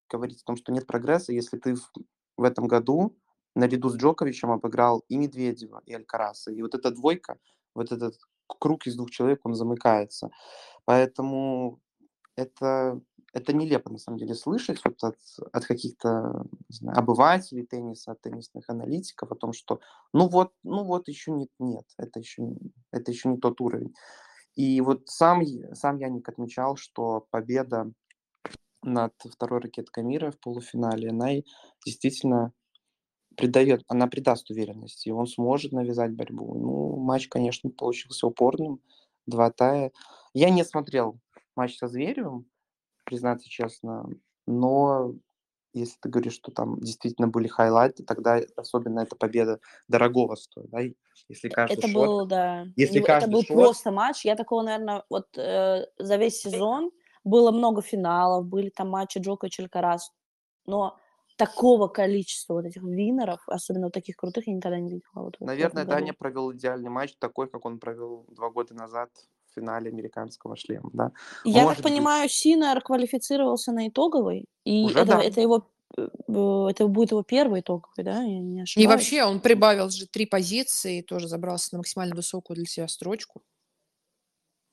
говорить 0.10 0.42
о 0.42 0.46
том, 0.46 0.58
что 0.58 0.72
нет 0.74 0.86
прогресса, 0.86 1.32
если 1.32 1.58
ты 1.58 1.76
в, 1.76 1.92
в 2.38 2.44
этом 2.44 2.68
году 2.68 3.16
наряду 3.56 3.90
с 3.90 3.96
Джоковичем 3.96 4.52
обыграл 4.52 5.04
и 5.08 5.18
Медведева, 5.18 5.82
и 5.86 5.94
Алькараса, 5.94 6.52
и 6.52 6.62
вот 6.62 6.76
эта 6.76 6.92
двойка, 6.92 7.38
вот 7.74 7.92
этот 7.92 8.16
круг 8.48 8.88
из 8.88 8.96
двух 8.96 9.12
человек, 9.12 9.42
он 9.44 9.56
замыкается. 9.56 10.30
Поэтому 10.86 11.80
это, 12.36 13.00
это 13.34 13.54
нелепо, 13.54 13.90
на 13.90 13.98
самом 13.98 14.18
деле, 14.18 14.36
слышать 14.36 14.82
вот 14.84 15.04
от, 15.04 15.18
от 15.54 15.66
каких-то 15.66 16.46
обывателей 16.88 17.66
тенниса, 17.66 18.12
от 18.12 18.22
теннисных 18.22 18.70
аналитиков 18.70 19.32
о 19.32 19.36
том, 19.36 19.54
что 19.54 19.80
ну 20.14 20.28
вот, 20.28 20.54
ну 20.64 20.84
вот 20.84 21.08
еще 21.08 21.32
нет, 21.32 21.50
нет, 21.60 21.86
это 21.98 22.20
еще, 22.20 22.44
это 22.92 23.12
еще 23.12 23.30
не 23.30 23.38
тот 23.38 23.62
уровень. 23.62 23.94
И 24.56 24.82
вот 24.82 25.08
сам, 25.08 25.42
сам 25.74 25.98
Яник 25.98 26.28
отмечал, 26.28 26.76
что 26.76 27.26
победа 27.32 27.92
над 28.84 29.14
второй 29.32 29.62
ракеткой 29.62 30.04
мира 30.04 30.32
в 30.32 30.40
полуфинале, 30.40 31.10
она 31.10 31.30
действительно 31.86 32.52
придает, 33.38 33.84
она 33.88 34.08
придаст 34.08 34.50
уверенности, 34.50 35.08
и 35.08 35.12
он 35.12 35.28
сможет 35.28 35.72
навязать 35.72 36.14
борьбу. 36.14 36.54
Ну, 36.54 36.98
матч, 36.98 37.30
конечно, 37.30 37.70
получился 37.70 38.28
упорным, 38.28 38.82
два 39.26 39.52
тая. 39.52 39.92
Я 40.34 40.50
не 40.50 40.66
смотрел 40.66 41.20
матч 41.56 41.78
со 41.78 41.88
Зверевым, 41.88 42.46
признаться 43.12 43.50
честно, 43.50 44.10
но 44.48 45.14
если 45.74 45.98
ты 46.02 46.08
говоришь, 46.08 46.34
что 46.34 46.52
там 46.52 46.80
действительно 46.80 47.28
были 47.28 47.48
хайлайты, 47.48 48.04
тогда 48.04 48.40
особенно 48.56 49.02
эта 49.02 49.18
победа 49.18 49.60
дорогого 49.90 50.36
стоит, 50.36 50.70
да? 50.70 50.80
Если 51.28 51.50
каждый 51.50 51.78
Это 51.78 51.88
шот, 51.88 51.94
был, 51.94 52.26
да, 52.26 52.68
если 52.78 53.00
это 53.00 53.08
каждый 53.08 53.32
был 53.32 53.44
шот, 53.44 53.58
просто 53.58 53.92
матч. 53.92 54.24
Я 54.24 54.36
такого, 54.36 54.64
наверное, 54.64 55.04
вот 55.10 55.28
э, 55.38 55.86
за 55.98 56.16
весь 56.16 56.40
сезон 56.40 56.92
было 57.26 57.52
много 57.52 57.82
финалов, 57.82 58.46
были 58.46 58.70
там 58.70 58.90
матчи 58.90 59.20
Джокович 59.20 59.60
и 59.60 59.64
Алькарас, 59.64 60.12
но 60.66 60.98
такого 61.38 61.88
количества 61.88 62.54
вот 62.54 62.66
этих 62.66 62.82
винеров, 62.84 63.42
особенно 63.48 63.88
вот 63.88 63.94
таких 63.94 64.16
крутых, 64.16 64.48
я 64.48 64.54
никогда 64.54 64.80
не 64.80 64.90
видела. 64.90 65.24
Вот 65.24 65.38
наверное. 65.42 65.86
Даня 65.86 66.14
провел 66.14 66.54
идеальный 66.54 66.90
матч, 66.90 67.16
такой, 67.18 67.50
как 67.50 67.66
он 67.66 67.78
провел 67.78 68.26
два 68.30 68.50
года 68.50 68.74
назад 68.74 69.10
в 69.52 69.56
финале 69.56 69.90
американского 69.92 70.56
шлема, 70.56 70.90
да? 70.94 71.12
Я 71.44 71.64
Может 71.64 71.84
так 71.84 71.84
быть. 71.84 71.84
понимаю, 71.92 72.30
Синер 72.30 72.82
квалифицировался 72.82 73.72
на 73.72 73.88
итоговый, 73.88 74.46
и 74.66 74.86
Уже 74.86 75.00
это, 75.00 75.06
да. 75.06 75.22
это 75.24 75.42
его 75.42 75.70
э, 75.98 76.08
э, 76.28 76.68
это 76.70 76.88
будет 76.88 77.12
его 77.12 77.24
первый 77.24 77.62
итоговый, 77.62 78.04
да? 78.04 78.22
Я 78.24 78.40
не 78.40 78.64
И 78.76 78.88
ошибаюсь. 78.88 78.88
вообще 78.88 79.24
он 79.24 79.40
прибавил 79.42 79.90
же 79.90 80.08
три 80.08 80.26
позиции 80.26 81.00
и 81.00 81.02
тоже 81.04 81.28
забрался 81.28 81.70
на 81.74 81.80
максимально 81.80 82.16
высокую 82.16 82.56
для 82.56 82.66
себя 82.66 82.88
строчку. 82.88 83.42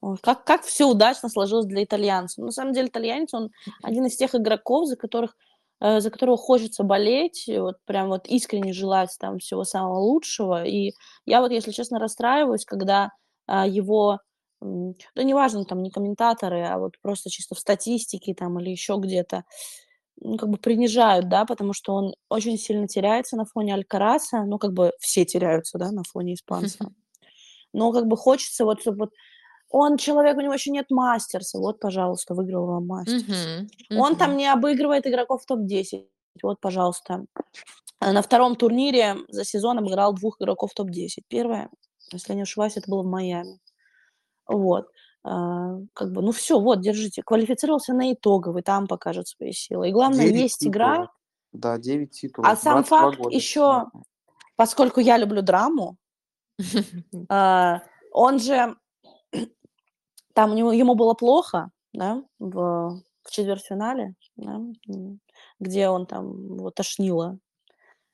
Ой, 0.01 0.17
как, 0.23 0.45
как 0.45 0.63
все 0.63 0.85
удачно 0.89 1.29
сложилось 1.29 1.67
для 1.67 1.83
итальянца. 1.85 2.41
На 2.43 2.53
самом 2.53 2.73
деле 2.73 2.89
итальянец, 2.89 3.35
он 3.35 3.51
один 3.83 4.07
из 4.07 4.17
тех 4.17 4.35
игроков, 4.35 4.87
за 4.87 4.97
которых 4.97 5.37
э, 5.81 6.01
за 6.01 6.11
которого 6.11 6.37
хочется 6.37 6.85
болеть, 6.85 7.49
и 7.49 7.59
вот 7.59 7.77
прям 7.85 8.09
вот 8.09 8.27
искренне 8.29 8.73
желать 8.73 9.17
там 9.19 9.39
всего 9.41 9.65
самого 9.65 9.99
лучшего. 9.99 10.65
И 10.65 10.93
я 11.27 11.41
вот, 11.41 11.51
если 11.53 11.73
честно, 11.73 11.99
расстраиваюсь, 11.99 12.65
когда 12.65 13.11
а, 13.47 13.67
его, 13.67 14.21
да 14.61 15.23
неважно, 15.23 15.65
там 15.65 15.83
не 15.83 15.91
комментаторы, 15.91 16.63
а 16.65 16.79
вот 16.79 16.99
просто 17.01 17.31
чисто 17.31 17.55
в 17.55 17.59
статистике 17.59 18.35
там 18.35 18.59
или 18.61 18.71
еще 18.71 18.97
где-то, 18.99 19.45
ну, 20.21 20.37
как 20.37 20.49
бы 20.51 20.59
принижают, 20.59 21.29
да, 21.29 21.45
потому 21.45 21.73
что 21.73 21.95
он 21.95 22.15
очень 22.29 22.59
сильно 22.59 22.89
теряется 22.89 23.37
на 23.37 23.45
фоне 23.45 23.75
Алькараса, 23.75 24.45
ну, 24.45 24.59
как 24.59 24.73
бы 24.73 24.93
все 25.01 25.25
теряются, 25.25 25.79
да, 25.79 25.93
на 25.93 26.03
фоне 26.05 26.35
испанца. 26.35 26.77
Но 27.73 27.93
как 27.93 28.07
бы 28.07 28.17
хочется 28.17 28.65
вот, 28.65 28.81
чтобы 28.81 28.99
вот 28.99 29.11
он 29.71 29.99
человек, 29.99 30.37
у 30.39 30.41
него 30.41 30.55
еще 30.55 30.71
нет 30.71 30.91
мастерса, 30.91 31.59
вот, 31.59 31.81
пожалуйста, 31.81 32.35
выиграл 32.35 32.67
вам 32.67 32.87
мастер. 32.87 33.17
Мгм, 33.17 33.69
Он 33.97 34.13
мгм. 34.13 34.19
там 34.19 34.37
не 34.37 34.53
обыгрывает 34.53 35.07
игроков 35.07 35.45
топ-10. 35.47 36.07
Вот, 36.43 36.61
пожалуйста. 36.61 37.27
А 38.01 38.13
На 38.13 38.23
втором 38.23 38.57
турнире 38.57 39.17
за 39.29 39.45
сезон 39.45 39.79
обыграл 39.79 40.15
двух 40.15 40.41
игроков 40.41 40.73
топ-10. 40.75 41.25
Первое, 41.29 41.71
если 42.13 42.33
я 42.33 42.37
не 42.37 42.43
ошибаюсь, 42.43 42.77
это 42.77 42.91
было 42.91 43.03
в 43.03 43.07
Майами. 43.07 43.59
Вот. 44.49 44.89
А, 45.25 45.77
Как 45.93 46.13
бы, 46.13 46.23
ну 46.23 46.33
все, 46.33 46.59
вот, 46.59 46.81
держите. 46.81 47.23
Квалифицировался 47.23 47.93
на 47.93 48.13
итоговый, 48.13 48.63
там 48.63 48.87
покажет 48.87 49.29
свои 49.29 49.53
силы. 49.53 49.89
И 49.91 49.93
главное, 49.93 50.27
есть 50.27 50.67
игра, 50.67 50.93
титулов. 50.93 51.11
Да, 51.53 51.79
9 51.79 52.11
титулов. 52.11 52.51
а 52.51 52.57
сам 52.57 52.83
22 52.83 52.99
факт 52.99 53.19
года. 53.19 53.37
еще, 53.37 53.87
поскольку 54.57 55.01
я 55.01 55.17
люблю 55.17 55.43
драму, 55.43 55.97
а, 57.29 57.83
он 58.13 58.39
же, 58.39 58.77
там 60.35 60.57
ему 60.57 60.95
было 60.95 61.15
плохо, 61.15 61.71
да, 61.93 62.23
в, 62.39 63.01
четвертьфинале, 63.31 64.15
да, 64.37 64.61
где 65.61 65.89
он 65.89 66.07
там 66.07 66.57
его 66.57 66.71
тошнило. 66.71 67.39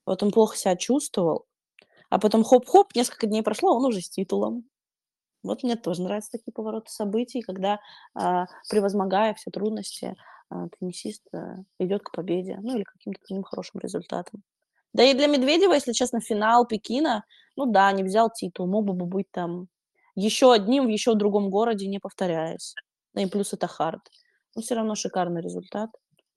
Вот 0.06 0.22
он 0.22 0.32
плохо 0.32 0.56
себя 0.56 0.76
чувствовал, 0.76 1.46
а 2.10 2.18
потом 2.18 2.42
хоп-хоп, 2.42 2.88
несколько 2.94 3.26
дней 3.26 3.42
прошло, 3.42 3.76
он 3.76 3.84
уже 3.84 4.00
с 4.00 4.10
титулом. 4.10 4.64
Вот 5.44 5.62
мне 5.62 5.76
тоже 5.76 6.02
нравятся 6.02 6.32
такие 6.32 6.52
повороты 6.52 6.90
событий, 6.90 7.42
когда, 7.42 7.78
а, 8.14 8.46
превозмогая 8.68 9.34
все 9.34 9.50
трудности, 9.50 10.16
а, 10.48 10.68
теннисист 10.68 11.22
а, 11.32 11.56
идет 11.78 12.02
к 12.02 12.10
победе, 12.12 12.58
ну 12.62 12.76
или 12.76 12.82
к 12.84 12.92
каким-то 12.92 13.20
другим 13.28 13.44
хорошим 13.44 13.80
результатам. 13.80 14.42
Да 14.94 15.02
и 15.04 15.12
для 15.14 15.26
Медведева, 15.26 15.74
если 15.74 15.92
честно, 15.92 16.20
финал 16.20 16.66
Пекина, 16.66 17.24
ну 17.56 17.66
да, 17.66 17.92
не 17.92 18.02
взял 18.02 18.30
титул, 18.30 18.66
мог 18.66 18.84
бы 18.86 18.94
быть 19.06 19.30
там 19.30 19.68
еще 20.14 20.52
одним 20.52 20.86
в 20.86 20.88
еще 20.88 21.14
другом 21.14 21.50
городе, 21.50 21.86
не 21.88 21.98
повторяясь. 21.98 22.74
Ну 23.12 23.22
и 23.22 23.26
плюс 23.26 23.52
это 23.52 23.66
хард. 23.66 24.00
Но 24.54 24.62
все 24.62 24.74
равно 24.76 24.94
шикарный 24.94 25.42
результат. 25.42 25.90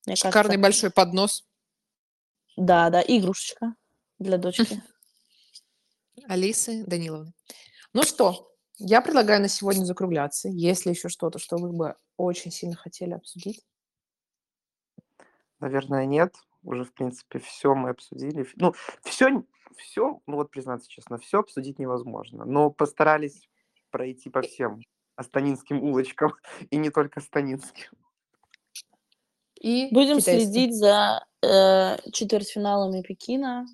Мне 0.06 0.16
Шикарный 0.16 0.32
кажется, 0.32 0.60
большой 0.60 0.92
поднос. 0.92 1.44
да, 2.58 2.90
да, 2.90 3.02
игрушечка 3.02 3.76
для 4.20 4.38
дочки. 4.38 4.82
Алисы 6.28 6.84
Даниловны. 6.86 7.34
Ну 7.94 8.04
что, 8.04 8.52
я 8.78 9.02
предлагаю 9.02 9.42
на 9.42 9.48
сегодня 9.48 9.86
закругляться. 9.86 10.50
Есть 10.50 10.86
ли 10.86 10.92
еще 10.92 11.10
что-то, 11.10 11.40
что 11.40 11.58
вы 11.58 11.72
бы 11.72 11.96
очень 12.16 12.52
сильно 12.52 12.76
хотели 12.76 13.14
обсудить? 13.14 13.66
Наверное, 15.60 16.06
нет. 16.06 16.36
Уже, 16.64 16.84
в 16.84 16.94
принципе, 16.94 17.40
все 17.40 17.74
мы 17.74 17.90
обсудили. 17.90 18.48
Ну, 18.56 18.74
все, 19.04 19.44
все, 19.76 20.22
ну 20.28 20.36
вот 20.36 20.52
признаться 20.52 20.90
честно, 20.90 21.18
все 21.18 21.40
обсудить 21.40 21.80
невозможно. 21.80 22.46
Но 22.46 22.70
постарались 22.70 23.50
пройти 23.90 24.30
по 24.30 24.42
всем 24.42 24.82
астанинским 25.16 25.84
улочкам, 25.84 26.34
и 26.70 26.78
не 26.78 26.90
только 26.90 27.20
астанинским. 27.20 27.90
И 29.60 29.88
Будем 29.92 30.20
китайским. 30.20 30.52
следить 30.52 30.76
за 30.76 31.26
э, 31.42 31.98
четвертьфиналами 32.12 33.02
Пекина, 33.02 33.66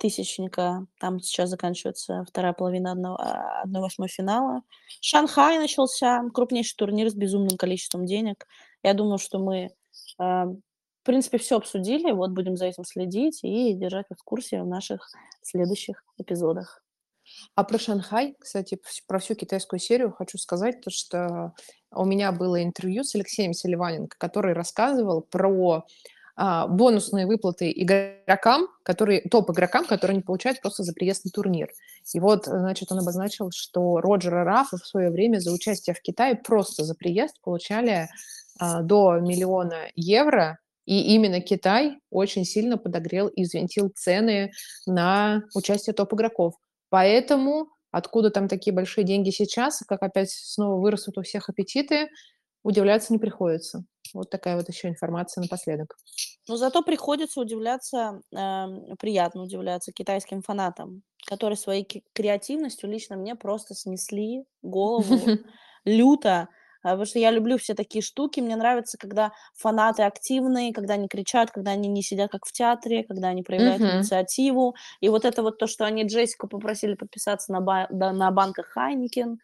тысячника. 0.00 0.86
Там 1.00 1.20
сейчас 1.20 1.50
заканчивается 1.50 2.24
вторая 2.28 2.52
половина 2.52 2.92
одного- 2.92 3.18
а, 3.20 3.62
одной 3.62 3.82
восьмой 3.82 4.08
финала. 4.08 4.62
Шанхай 5.00 5.58
начался, 5.58 6.22
крупнейший 6.32 6.76
турнир 6.76 7.10
с 7.10 7.14
безумным 7.14 7.56
количеством 7.56 8.06
денег. 8.06 8.46
Я 8.82 8.94
думаю, 8.94 9.18
что 9.18 9.38
мы, 9.38 9.56
э, 9.66 9.70
в 10.18 10.56
принципе, 11.02 11.38
все 11.38 11.56
обсудили. 11.56 12.10
Вот 12.12 12.30
будем 12.30 12.56
за 12.56 12.66
этим 12.66 12.84
следить 12.84 13.40
и 13.44 13.74
держать 13.74 14.06
в 14.10 14.24
курсе 14.24 14.62
в 14.62 14.66
наших 14.66 15.08
следующих 15.42 16.02
эпизодах. 16.18 16.82
А 17.54 17.64
про 17.64 17.78
Шанхай, 17.78 18.36
кстати, 18.38 18.78
про 19.06 19.18
всю 19.18 19.34
китайскую 19.34 19.80
серию 19.80 20.12
хочу 20.12 20.38
сказать, 20.38 20.80
то, 20.80 20.90
что 20.90 21.52
у 21.90 22.04
меня 22.04 22.32
было 22.32 22.62
интервью 22.62 23.04
с 23.04 23.14
Алексеем 23.14 23.52
Селиваненко, 23.52 24.16
который 24.18 24.52
рассказывал 24.52 25.22
про 25.22 25.84
бонусные 26.36 27.26
выплаты 27.26 27.72
игрокам, 27.74 28.68
которые, 28.82 29.22
топ-игрокам, 29.22 29.86
которые 29.86 30.16
они 30.16 30.22
получают 30.22 30.60
просто 30.60 30.82
за 30.82 30.92
приезд 30.92 31.24
на 31.24 31.30
турнир. 31.30 31.70
И 32.14 32.20
вот, 32.20 32.44
значит, 32.44 32.92
он 32.92 32.98
обозначил, 32.98 33.50
что 33.52 34.00
Роджер 34.00 34.34
и 34.40 34.44
Рафа 34.44 34.76
в 34.76 34.86
свое 34.86 35.10
время 35.10 35.38
за 35.38 35.52
участие 35.52 35.94
в 35.94 36.02
Китае 36.02 36.36
просто 36.36 36.84
за 36.84 36.94
приезд 36.94 37.40
получали 37.42 38.08
а, 38.58 38.82
до 38.82 39.18
миллиона 39.18 39.88
евро, 39.94 40.58
и 40.86 41.14
именно 41.14 41.40
Китай 41.40 41.98
очень 42.10 42.44
сильно 42.44 42.78
подогрел 42.78 43.26
и 43.28 43.42
взвинтил 43.42 43.90
цены 43.94 44.52
на 44.86 45.42
участие 45.54 45.94
топ-игроков. 45.94 46.54
Поэтому 46.90 47.68
откуда 47.90 48.30
там 48.30 48.46
такие 48.46 48.72
большие 48.72 49.04
деньги 49.04 49.30
сейчас, 49.30 49.82
как 49.88 50.02
опять 50.02 50.30
снова 50.30 50.80
вырастут 50.80 51.18
у 51.18 51.22
всех 51.22 51.48
аппетиты, 51.48 52.08
удивляться 52.62 53.12
не 53.12 53.18
приходится. 53.18 53.84
Вот 54.14 54.30
такая 54.30 54.56
вот 54.56 54.68
еще 54.68 54.88
информация 54.88 55.42
напоследок. 55.42 55.96
Но 56.48 56.56
зато 56.56 56.82
приходится 56.82 57.40
удивляться, 57.40 58.20
эм, 58.34 58.96
приятно 58.98 59.42
удивляться 59.42 59.92
китайским 59.92 60.42
фанатам, 60.42 61.02
которые 61.26 61.56
своей 61.56 61.86
креативностью 62.14 62.88
лично 62.88 63.16
мне 63.16 63.34
просто 63.34 63.74
снесли 63.74 64.44
голову 64.62 65.18
люто. 65.84 66.48
а, 66.82 66.90
Потому 66.90 67.04
что 67.06 67.18
я 67.18 67.32
люблю 67.32 67.58
все 67.58 67.74
такие 67.74 68.00
штуки. 68.00 68.38
Мне 68.40 68.54
нравится, 68.54 68.96
когда 68.96 69.32
фанаты 69.56 70.04
активные, 70.04 70.72
когда 70.72 70.94
они 70.94 71.08
кричат, 71.08 71.50
когда 71.50 71.72
они 71.72 71.88
не 71.88 72.02
сидят 72.02 72.30
как 72.30 72.46
в 72.46 72.52
театре, 72.52 73.02
когда 73.02 73.28
они 73.28 73.42
проявляют 73.42 73.82
Мгм. 73.82 73.96
инициативу. 73.96 74.76
И 75.00 75.08
вот 75.08 75.24
это 75.24 75.42
вот 75.42 75.58
то, 75.58 75.66
что 75.66 75.84
они 75.84 76.04
Джессику 76.04 76.46
попросили 76.48 76.94
подписаться 76.94 77.52
на, 77.52 77.60
ба- 77.60 77.88
да, 77.90 78.12
на 78.12 78.30
банках 78.30 78.66
Хайникен, 78.68 79.38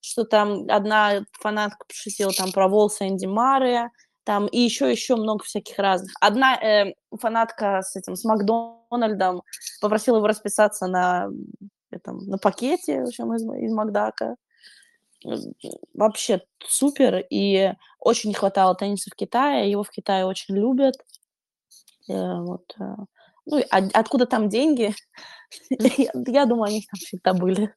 что 0.00 0.24
там 0.24 0.66
одна 0.68 1.24
фанатка 1.40 1.84
пошутила 1.86 2.32
там 2.32 2.50
про 2.52 2.68
Волса 2.68 3.06
Энди 3.08 3.26
Мария, 3.26 3.90
там 4.28 4.46
и 4.46 4.58
еще 4.58 4.90
еще 4.90 5.16
много 5.16 5.42
всяких 5.42 5.78
разных. 5.78 6.12
Одна 6.20 6.54
э, 6.62 6.92
фанатка 7.18 7.80
с 7.80 7.96
этим 7.96 8.14
с 8.14 8.24
Макдональдом 8.24 9.42
попросила 9.80 10.18
его 10.18 10.26
расписаться 10.26 10.86
на 10.86 11.30
этом 11.90 12.18
на 12.26 12.36
пакете, 12.36 13.04
в 13.04 13.08
общем, 13.08 13.32
из, 13.32 13.42
из 13.42 13.72
Макдака. 13.72 14.36
Вообще 15.94 16.42
супер, 16.62 17.24
и 17.30 17.72
очень 18.00 18.28
не 18.28 18.34
хватало 18.34 18.74
тенниса 18.74 19.08
в 19.10 19.16
Китае, 19.16 19.70
его 19.70 19.82
в 19.82 19.88
Китае 19.88 20.26
очень 20.26 20.56
любят. 20.56 20.96
Э, 22.10 22.42
вот, 22.42 22.70
э, 22.78 22.84
ну, 23.46 23.62
от- 23.70 23.96
откуда 23.96 24.26
там 24.26 24.50
деньги? 24.50 24.94
Я 26.26 26.44
думаю, 26.44 26.64
они 26.64 26.82
там 26.82 26.98
всегда 26.98 27.32
были. 27.32 27.74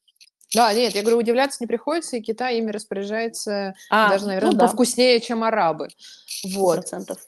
Да, 0.53 0.73
нет, 0.73 0.93
я 0.95 1.01
говорю, 1.01 1.17
удивляться 1.17 1.57
не 1.61 1.67
приходится, 1.67 2.17
и 2.17 2.21
Китай 2.21 2.57
ими 2.57 2.71
распоряжается 2.71 3.73
А, 3.89 4.09
даже, 4.09 4.27
наверное, 4.27 4.51
ну 4.51 4.57
да, 4.57 4.65
повкуснее, 4.67 5.19
чем 5.21 5.43
арабы. 5.43 5.87
Вот. 6.53 6.75
процентов. 6.77 7.19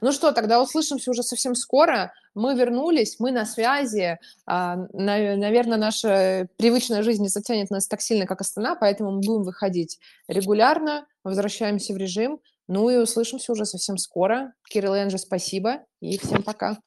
Ну 0.00 0.12
что, 0.12 0.30
тогда 0.32 0.62
услышимся 0.62 1.10
уже 1.10 1.22
совсем 1.22 1.54
скоро. 1.54 2.12
Мы 2.34 2.54
вернулись, 2.54 3.16
мы 3.18 3.32
на 3.32 3.44
связи. 3.44 4.18
А, 4.46 4.76
на- 4.92 5.36
наверное, 5.36 5.76
наша 5.78 6.48
привычная 6.56 7.02
жизнь 7.02 7.22
не 7.22 7.28
затянет 7.28 7.70
нас 7.70 7.88
так 7.88 8.00
сильно, 8.00 8.24
как 8.24 8.40
Астана, 8.40 8.76
поэтому 8.76 9.10
мы 9.10 9.18
будем 9.20 9.42
выходить 9.42 9.98
регулярно, 10.28 11.06
возвращаемся 11.24 11.92
в 11.92 11.96
режим. 11.96 12.40
Ну 12.68 12.88
и 12.88 12.96
услышимся 12.98 13.50
уже 13.50 13.66
совсем 13.66 13.98
скоро. 13.98 14.52
Кирилл 14.70 14.94
и 14.94 15.00
Энджи, 15.00 15.18
спасибо. 15.18 15.80
И 16.00 16.18
всем 16.18 16.44
пока. 16.44 16.78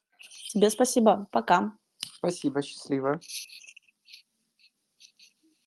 Тебе 0.48 0.70
спасибо. 0.70 1.26
Пока. 1.30 1.72
Спасибо, 2.16 2.62
счастливо. 2.62 3.20